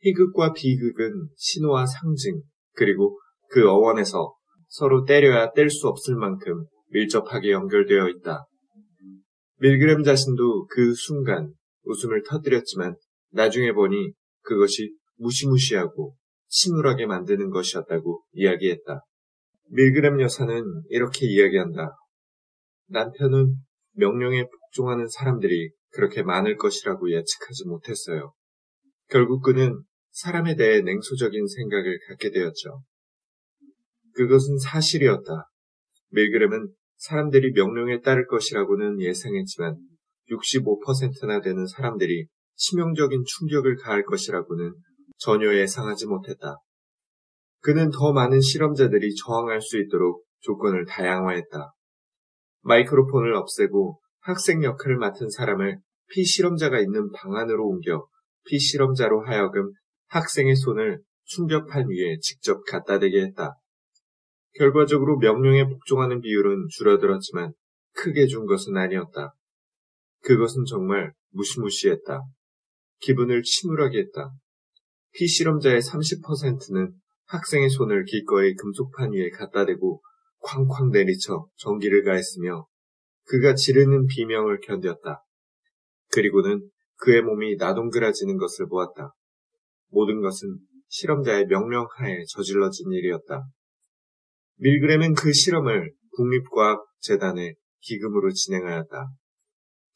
희극과 0.00 0.52
비극은 0.52 1.28
신호와 1.36 1.86
상징, 1.86 2.42
그리고 2.74 3.18
그 3.50 3.68
어원에서 3.68 4.34
서로 4.68 5.04
때려야 5.04 5.52
뗄 5.52 5.70
수 5.70 5.88
없을 5.88 6.16
만큼 6.16 6.64
밀접하게 6.90 7.50
연결되어 7.52 8.08
있다. 8.08 8.44
밀그램 9.58 10.02
자신도 10.02 10.66
그 10.68 10.94
순간 10.94 11.52
웃음을 11.84 12.22
터뜨렸지만 12.28 12.94
나중에 13.32 13.72
보니 13.72 14.12
그것이 14.42 14.94
무시무시하고 15.16 16.14
침울하게 16.50 17.06
만드는 17.06 17.50
것이었다고 17.50 18.24
이야기했다. 18.32 19.04
밀그램 19.70 20.20
여사는 20.20 20.64
이렇게 20.88 21.26
이야기한다. 21.26 21.96
남편은 22.88 23.54
명령에 23.92 24.44
복종하는 24.48 25.08
사람들이 25.08 25.70
그렇게 25.92 26.22
많을 26.22 26.56
것이라고 26.56 27.10
예측하지 27.10 27.66
못했어요. 27.66 28.32
결국 29.08 29.42
그는 29.42 29.82
사람에 30.10 30.56
대해 30.56 30.80
냉소적인 30.82 31.46
생각을 31.46 31.98
갖게 32.08 32.30
되었죠. 32.30 32.82
그것은 34.14 34.58
사실이었다. 34.58 35.50
밀그램은 36.10 36.74
사람들이 36.96 37.52
명령에 37.52 38.00
따를 38.00 38.26
것이라고는 38.26 39.00
예상했지만 39.00 39.76
65%나 40.30 41.40
되는 41.40 41.66
사람들이 41.66 42.26
치명적인 42.56 43.24
충격을 43.24 43.76
가할 43.76 44.04
것이라고는 44.04 44.74
전혀 45.20 45.54
예상하지 45.54 46.06
못했다. 46.06 46.56
그는 47.60 47.90
더 47.90 48.12
많은 48.12 48.40
실험자들이 48.40 49.14
저항할 49.16 49.60
수 49.60 49.78
있도록 49.78 50.24
조건을 50.40 50.86
다양화했다. 50.86 51.74
마이크로폰을 52.62 53.34
없애고 53.34 54.00
학생 54.20 54.64
역할을 54.64 54.96
맡은 54.96 55.28
사람을 55.28 55.78
피실험자가 56.08 56.80
있는 56.80 57.10
방 57.12 57.36
안으로 57.36 57.66
옮겨 57.66 58.06
피실험자로 58.46 59.26
하여금 59.26 59.70
학생의 60.08 60.56
손을 60.56 61.02
충격판 61.24 61.88
위에 61.90 62.18
직접 62.20 62.62
갖다 62.64 62.98
대게 62.98 63.20
했다. 63.20 63.56
결과적으로 64.54 65.18
명령에 65.18 65.68
복종하는 65.68 66.20
비율은 66.20 66.68
줄어들었지만 66.70 67.52
크게 67.92 68.26
준 68.26 68.46
것은 68.46 68.76
아니었다. 68.76 69.34
그것은 70.22 70.64
정말 70.64 71.12
무시무시했다. 71.32 72.22
기분을 73.00 73.42
침울하게 73.42 73.98
했다. 73.98 74.32
피 75.12 75.26
실험자의 75.26 75.80
30%는 75.80 76.92
학생의 77.26 77.70
손을 77.70 78.04
기꺼이 78.04 78.54
금속판 78.54 79.12
위에 79.12 79.30
갖다 79.30 79.64
대고 79.64 80.02
쾅쾅 80.40 80.90
내리쳐 80.90 81.46
전기를 81.56 82.02
가했으며 82.04 82.66
그가 83.24 83.54
지르는 83.54 84.06
비명을 84.06 84.60
견뎠다. 84.60 85.20
그리고는 86.12 86.68
그의 86.96 87.22
몸이 87.22 87.56
나동그라지는 87.56 88.36
것을 88.36 88.66
보았다. 88.66 89.14
모든 89.90 90.20
것은 90.20 90.58
실험자의 90.88 91.46
명령하에 91.46 92.24
저질러진 92.28 92.90
일이었다. 92.92 93.44
밀그램은 94.56 95.14
그 95.14 95.32
실험을 95.32 95.92
국립과학재단의 96.12 97.54
기금으로 97.80 98.32
진행하였다. 98.32 99.08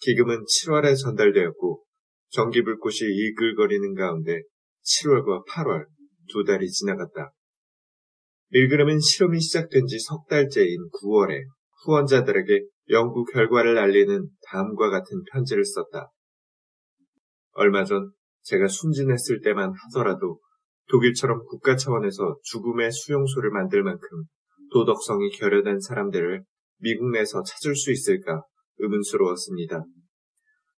기금은 0.01 0.45
7월에 0.45 0.97
전달되었고 0.97 1.85
전기불꽃이 2.31 2.99
이글거리는 3.03 3.95
가운데 3.95 4.43
7월과 4.85 5.47
8월 5.47 5.87
두 6.31 6.45
달이 6.45 6.71
지나갔다. 6.71 7.33
밀그램은 8.51 9.01
실험이 9.01 9.41
시작된 9.41 9.87
지 9.87 9.99
석 9.99 10.29
달째인 10.29 10.77
9월에 11.03 11.43
후원자들에게 11.85 12.67
연구 12.91 13.25
결과를 13.25 13.79
알리는 13.79 14.29
다음과 14.47 14.91
같은 14.91 15.23
편지를 15.33 15.65
썼다. 15.65 16.11
얼마 17.53 17.85
전 17.85 18.13
제가 18.43 18.69
순진했을 18.69 19.41
때만 19.41 19.73
하더라도 19.73 20.41
독일처럼 20.89 21.45
국가 21.47 21.77
차원에서 21.77 22.39
죽음의 22.43 22.93
수용소를 22.93 23.51
만들 23.51 23.83
만큼 23.83 24.09
도덕성이 24.73 25.31
결여된 25.31 25.81
사람들을 25.81 26.45
미국 26.81 27.11
내에서 27.11 27.43
찾을 27.43 27.75
수 27.75 27.91
있을까 27.91 28.43
의문스러웠습니다. 28.79 29.83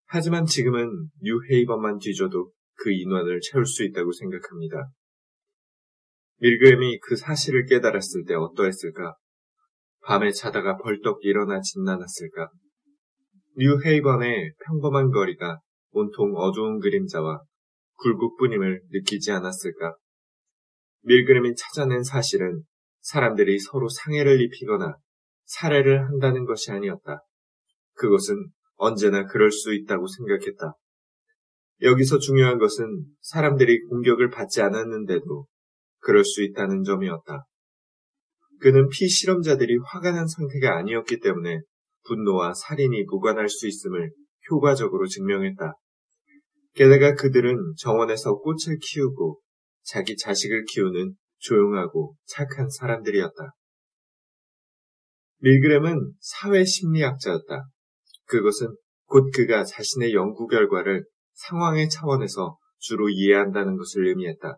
하지만 0.05 0.45
지금은 0.45 1.09
뉴헤이번만 1.21 1.97
뒤져도 1.97 2.51
그 2.77 2.91
인원을 2.91 3.39
채울 3.41 3.65
수 3.65 3.83
있다고 3.83 4.11
생각합니다. 4.11 4.89
밀그램이 6.39 6.99
그 6.99 7.15
사실을 7.15 7.65
깨달았을 7.65 8.25
때 8.25 8.35
어떠했을까? 8.35 9.15
밤에 10.01 10.31
자다가 10.31 10.77
벌떡 10.77 11.19
일어나 11.23 11.61
진난았을까? 11.61 12.49
뉴헤이번의 13.57 14.53
평범한 14.65 15.11
거리가 15.11 15.59
온통 15.91 16.35
어두운 16.35 16.79
그림자와 16.79 17.41
굴곡뿐임을 17.95 18.81
느끼지 18.91 19.31
않았을까? 19.31 19.95
밀그램이 21.03 21.55
찾아낸 21.55 22.03
사실은 22.03 22.63
사람들이 22.99 23.59
서로 23.59 23.87
상해를 23.87 24.41
입히거나 24.41 24.95
살해를 25.45 26.05
한다는 26.07 26.45
것이 26.45 26.71
아니었다. 26.71 27.21
그것은 27.93 28.35
언제나 28.75 29.25
그럴 29.25 29.51
수 29.51 29.73
있다고 29.73 30.05
생각했다. 30.07 30.73
여기서 31.81 32.19
중요한 32.19 32.57
것은 32.57 32.85
사람들이 33.21 33.81
공격을 33.89 34.29
받지 34.29 34.61
않았는데도 34.61 35.45
그럴 35.99 36.23
수 36.23 36.43
있다는 36.43 36.83
점이었다. 36.83 37.45
그는 38.59 38.87
피실험자들이 38.89 39.77
화가 39.85 40.11
난 40.11 40.27
상태가 40.27 40.77
아니었기 40.77 41.19
때문에 41.19 41.59
분노와 42.07 42.53
살인이 42.53 43.03
무관할 43.03 43.49
수 43.49 43.67
있음을 43.67 44.11
효과적으로 44.51 45.07
증명했다. 45.07 45.73
게다가 46.75 47.15
그들은 47.15 47.73
정원에서 47.77 48.35
꽃을 48.37 48.77
키우고 48.81 49.39
자기 49.83 50.15
자식을 50.15 50.65
키우는 50.65 51.15
조용하고 51.37 52.15
착한 52.25 52.69
사람들이었다. 52.69 53.51
밀그램은 55.39 56.13
사회 56.19 56.63
심리학자였다. 56.63 57.65
그것은 58.25 58.75
곧 59.05 59.29
그가 59.33 59.63
자신의 59.63 60.13
연구 60.13 60.47
결과를 60.47 61.05
상황의 61.35 61.89
차원에서 61.89 62.57
주로 62.79 63.09
이해한다는 63.09 63.77
것을 63.77 64.07
의미했다. 64.07 64.57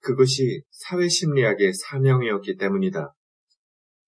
그것이 0.00 0.62
사회심리학의 0.70 1.72
사명이었기 1.74 2.56
때문이다. 2.56 3.12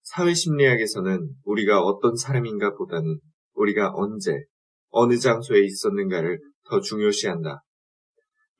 사회심리학에서는 0.03 1.29
우리가 1.45 1.81
어떤 1.81 2.16
사람인가 2.16 2.75
보다는 2.75 3.18
우리가 3.55 3.93
언제, 3.95 4.45
어느 4.91 5.18
장소에 5.18 5.61
있었는가를 5.61 6.41
더 6.68 6.81
중요시한다. 6.81 7.62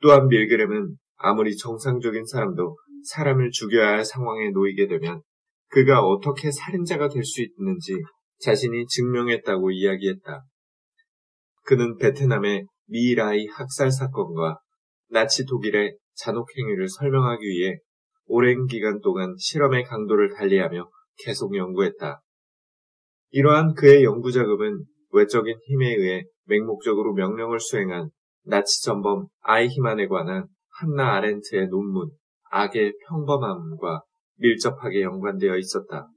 또한 0.02 0.28
밀그램은 0.28 0.96
아무리 1.16 1.56
정상적인 1.56 2.26
사람도 2.26 2.76
사람을 3.04 3.50
죽여야 3.50 3.88
할 3.88 4.04
상황에 4.04 4.50
놓이게 4.50 4.86
되면 4.86 5.22
그가 5.68 6.00
어떻게 6.02 6.50
살인자가 6.50 7.08
될 7.08 7.24
수 7.24 7.42
있는지 7.42 7.94
자신이 8.40 8.86
증명했다고 8.86 9.70
이야기했다. 9.70 10.42
그는 11.64 11.96
베트남의 11.98 12.66
미라이 12.91 13.47
학살 13.47 13.91
사건과 13.91 14.59
나치 15.09 15.45
독일의 15.47 15.97
잔혹행위를 16.14 16.88
설명하기 16.88 17.45
위해 17.45 17.78
오랜 18.26 18.66
기간 18.66 19.01
동안 19.01 19.34
실험의 19.38 19.84
강도를 19.84 20.30
달리하며 20.36 20.88
계속 21.24 21.57
연구했다. 21.57 22.20
이러한 23.30 23.74
그의 23.74 24.05
연구 24.05 24.32
작업은 24.32 24.84
외적인 25.12 25.57
힘에 25.66 25.95
의해 25.95 26.24
맹목적으로 26.47 27.14
명령을 27.14 27.61
수행한 27.61 28.11
나치 28.45 28.82
전범 28.84 29.26
아이히만에 29.41 30.07
관한 30.07 30.47
한나 30.78 31.16
아렌트의 31.16 31.68
논문 31.68 32.11
악의 32.51 32.95
평범함과 33.09 34.03
밀접하게 34.38 35.03
연관되어 35.03 35.57
있었다. 35.57 36.09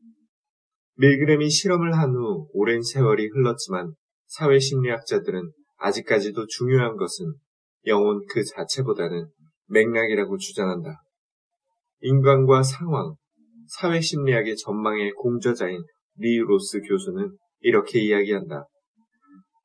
밀그램이 0.96 1.50
실험을 1.50 1.98
한 1.98 2.16
후 2.16 2.48
오랜 2.54 2.82
세월이 2.82 3.28
흘렀지만 3.28 3.94
사회심리학자들은 4.28 5.52
아직까지도 5.84 6.48
중요한 6.48 6.96
것은 6.96 7.34
영혼 7.88 8.26
그 8.30 8.42
자체보다는 8.42 9.28
맥락이라고 9.68 10.38
주장한다. 10.38 11.04
인간과 12.00 12.64
상황, 12.64 13.16
사회 13.68 14.00
심리학의 14.00 14.56
전망의 14.56 15.12
공저자인 15.12 15.84
리우로스 16.16 16.80
교수는 16.88 17.38
이렇게 17.60 18.00
이야기한다. 18.00 18.66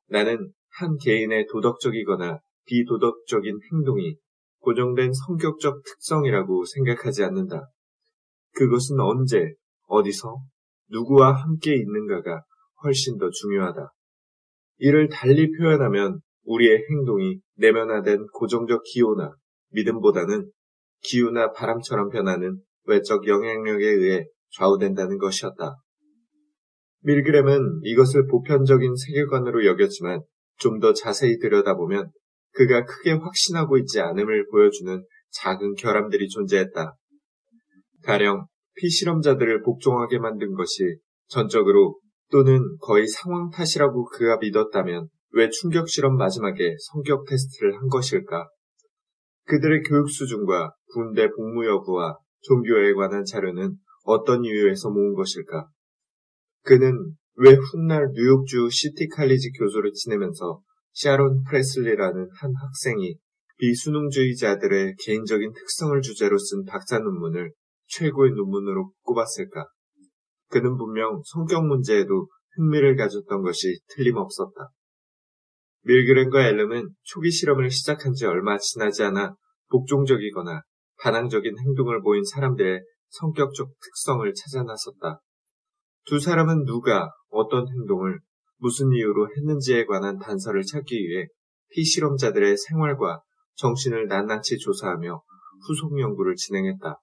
나는 0.09 0.51
한 0.77 0.97
개인의 0.97 1.47
도덕적이거나 1.47 2.39
비도덕적인 2.65 3.59
행동이 3.71 4.17
고정된 4.59 5.13
성격적 5.13 5.83
특성이라고 5.85 6.65
생각하지 6.65 7.23
않는다. 7.23 7.69
그것은 8.55 8.99
언제, 8.99 9.53
어디서, 9.87 10.35
누구와 10.89 11.31
함께 11.31 11.75
있는가가 11.75 12.43
훨씬 12.83 13.17
더 13.17 13.29
중요하다. 13.29 13.93
이를 14.79 15.09
달리 15.09 15.51
표현하면 15.57 16.19
우리의 16.45 16.85
행동이 16.89 17.39
내면화된 17.57 18.27
고정적 18.33 18.81
기호나 18.83 19.33
믿음보다는 19.71 20.49
기후나 21.01 21.51
바람처럼 21.51 22.09
변하는 22.09 22.59
외적 22.85 23.27
영향력에 23.27 23.85
의해 23.85 24.25
좌우된다는 24.51 25.17
것이었다. 25.17 25.75
밀그램은 27.01 27.81
이것을 27.83 28.27
보편적인 28.27 28.95
세계관으로 28.95 29.65
여겼지만 29.65 30.21
좀 30.57 30.79
더 30.79 30.93
자세히 30.93 31.39
들여다보면 31.39 32.11
그가 32.53 32.83
크게 32.83 33.11
확신하고 33.13 33.77
있지 33.77 34.01
않음을 34.01 34.47
보여주는 34.51 35.03
작은 35.31 35.75
결함들이 35.75 36.27
존재했다. 36.27 36.95
가령 38.03 38.45
피실험자들을 38.75 39.61
복종하게 39.61 40.19
만든 40.19 40.53
것이 40.53 40.97
전적으로 41.27 41.99
또는 42.31 42.77
거의 42.79 43.07
상황 43.07 43.49
탓이라고 43.49 44.05
그가 44.05 44.37
믿었다면 44.37 45.07
왜 45.31 45.49
충격 45.49 45.89
실험 45.89 46.17
마지막에 46.17 46.75
성격 46.91 47.25
테스트를 47.27 47.75
한 47.79 47.87
것일까? 47.87 48.47
그들의 49.45 49.81
교육 49.83 50.09
수준과 50.09 50.73
군대 50.93 51.27
복무 51.29 51.65
여부와 51.65 52.17
종교에 52.41 52.93
관한 52.93 53.25
자료는 53.25 53.75
어떤 54.03 54.43
이유에서 54.43 54.89
모은 54.89 55.13
것일까? 55.13 55.67
그는 56.63 57.15
왜 57.35 57.53
훗날 57.53 58.09
뉴욕주 58.13 58.69
시티 58.69 59.07
칼리지 59.07 59.51
교수를 59.57 59.91
지내면서 59.93 60.61
샤론 60.93 61.43
프레슬리라는 61.43 62.27
한 62.33 62.53
학생이 62.55 63.15
비순응주의자들의 63.57 64.95
개인적인 64.99 65.53
특성을 65.53 66.01
주제로 66.01 66.37
쓴 66.37 66.63
박사 66.65 66.99
논문을 66.99 67.51
최고의 67.87 68.31
논문으로 68.31 68.91
꼽았을까? 69.03 69.67
그는 70.49 70.77
분명 70.77 71.21
성격 71.25 71.65
문제에도 71.65 72.27
흥미를 72.55 72.95
가졌던 72.95 73.41
것이 73.41 73.79
틀림없었다. 73.95 74.69
밀그렌과 75.83 76.47
앨름은 76.47 76.89
초기 77.03 77.31
실험을 77.31 77.69
시작한 77.69 78.13
지 78.13 78.25
얼마 78.25 78.57
지나지 78.57 79.03
않아 79.03 79.35
복종적이거나 79.69 80.61
반항적인 81.01 81.57
행동을 81.57 82.01
보인 82.01 82.23
사람들의 82.23 82.81
성격적 83.09 83.69
특성을 83.81 84.33
찾아 84.33 84.63
나섰다. 84.63 85.21
두 86.05 86.19
사람은 86.19 86.65
누가 86.65 87.09
어떤 87.29 87.67
행동을 87.67 88.19
무슨 88.57 88.91
이유로 88.91 89.29
했는지에 89.35 89.85
관한 89.85 90.19
단서를 90.19 90.63
찾기 90.63 90.95
위해 90.95 91.27
피실험자들의 91.69 92.57
생활과 92.57 93.21
정신을 93.55 94.07
낱낱이 94.07 94.57
조사하며 94.57 95.21
후속 95.67 95.99
연구를 95.99 96.35
진행했다. 96.35 96.99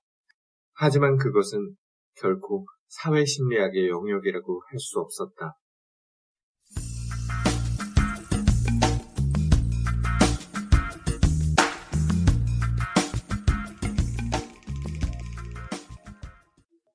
하지만 0.74 1.16
그것은 1.16 1.74
결코 2.16 2.66
사회심리학의 3.02 3.88
영역이라고 3.88 4.62
할 4.68 4.78
수 4.78 5.00
없었다. 5.00 5.58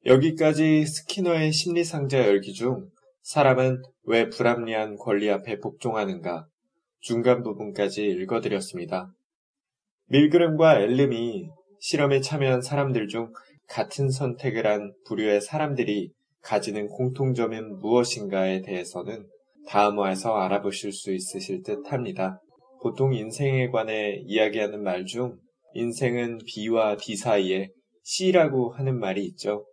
여기까지 0.06 0.86
스키너의 0.86 1.52
심리상자 1.52 2.28
열기 2.28 2.54
중 2.54 2.90
사람은 3.22 3.84
왜 4.04 4.30
불합리한 4.30 4.98
권리 4.98 5.30
앞에 5.30 5.60
복종하는가 5.60 6.48
중간 7.00 7.44
부분까지 7.44 8.04
읽어드렸습니다. 8.04 9.14
밀그램과 10.08 10.80
엘름이 10.80 11.50
실험에 11.80 12.20
참여한 12.22 12.62
사람들 12.62 13.08
중 13.08 13.32
같은 13.72 14.10
선택을 14.10 14.68
한 14.68 14.94
부류의 15.06 15.40
사람들이 15.40 16.12
가지는 16.42 16.88
공통점은 16.88 17.80
무엇인가에 17.80 18.62
대해서는 18.64 19.26
다음화에서 19.68 20.36
알아보실 20.36 20.92
수 20.92 21.14
있으실 21.14 21.64
듯 21.64 21.90
합니다. 21.90 22.42
보통 22.82 23.14
인생에 23.14 23.70
관해 23.70 24.22
이야기하는 24.26 24.84
말 24.84 25.06
중 25.06 25.38
인생은 25.74 26.40
B와 26.46 26.98
D 26.98 27.16
사이에 27.16 27.70
C라고 28.04 28.72
하는 28.72 29.00
말이 29.00 29.24
있죠. 29.28 29.66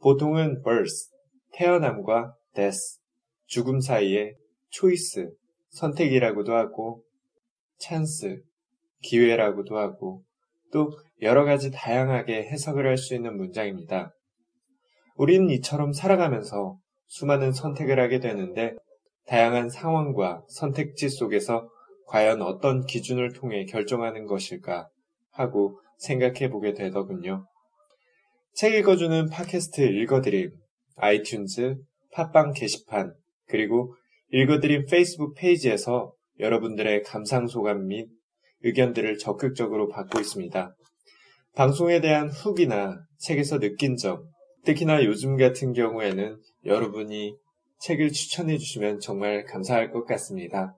보통은 0.00 0.62
birth, 0.62 1.10
태어남과 1.52 2.34
death, 2.54 2.78
죽음 3.44 3.80
사이에 3.80 4.36
choice, 4.70 5.26
선택이라고도 5.70 6.54
하고 6.54 7.02
chance, 7.78 8.38
기회라고도 9.02 9.76
하고 9.76 10.24
또 10.72 10.98
여러 11.22 11.44
가지 11.44 11.70
다양하게 11.70 12.44
해석을 12.44 12.86
할 12.86 12.96
수 12.96 13.14
있는 13.14 13.36
문장입니다. 13.36 14.12
우리는 15.16 15.50
이처럼 15.50 15.92
살아가면서 15.92 16.78
수많은 17.06 17.52
선택을 17.52 17.98
하게 17.98 18.20
되는데 18.20 18.74
다양한 19.26 19.68
상황과 19.68 20.44
선택지 20.48 21.08
속에서 21.08 21.68
과연 22.06 22.40
어떤 22.42 22.84
기준을 22.86 23.32
통해 23.32 23.64
결정하는 23.66 24.26
것일까 24.26 24.88
하고 25.30 25.80
생각해 25.98 26.48
보게 26.48 26.72
되더군요. 26.72 27.46
책 28.54 28.74
읽어주는 28.74 29.28
팟캐스트 29.30 29.82
읽어드림, 29.82 30.50
아이튠즈, 30.96 31.76
팟빵 32.12 32.52
게시판, 32.54 33.14
그리고 33.46 33.94
읽어드림 34.32 34.86
페이스북 34.86 35.34
페이지에서 35.34 36.12
여러분들의 36.40 37.02
감상 37.02 37.46
소감 37.46 37.86
및 37.86 38.08
의견들을 38.62 39.18
적극적으로 39.18 39.88
받고 39.88 40.20
있습니다. 40.20 40.74
방송에 41.54 42.00
대한 42.00 42.28
후기나 42.28 43.00
책에서 43.18 43.58
느낀 43.58 43.96
점, 43.96 44.22
특히나 44.64 45.04
요즘 45.04 45.36
같은 45.36 45.72
경우에는 45.72 46.36
여러분이 46.64 47.34
책을 47.80 48.10
추천해 48.10 48.58
주시면 48.58 49.00
정말 49.00 49.44
감사할 49.44 49.90
것 49.90 50.04
같습니다. 50.04 50.76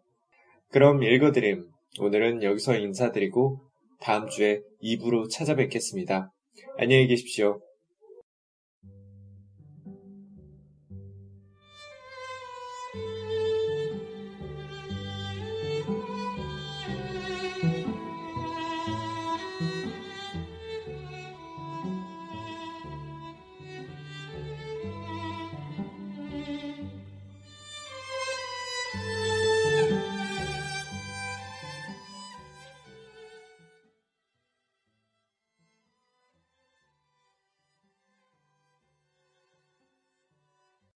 그럼 0.71 1.03
읽어드림. 1.03 1.67
오늘은 1.99 2.43
여기서 2.43 2.77
인사드리고 2.77 3.61
다음 4.01 4.29
주에 4.29 4.61
2부로 4.83 5.29
찾아뵙겠습니다. 5.29 6.31
안녕히 6.79 7.07
계십시오. 7.09 7.61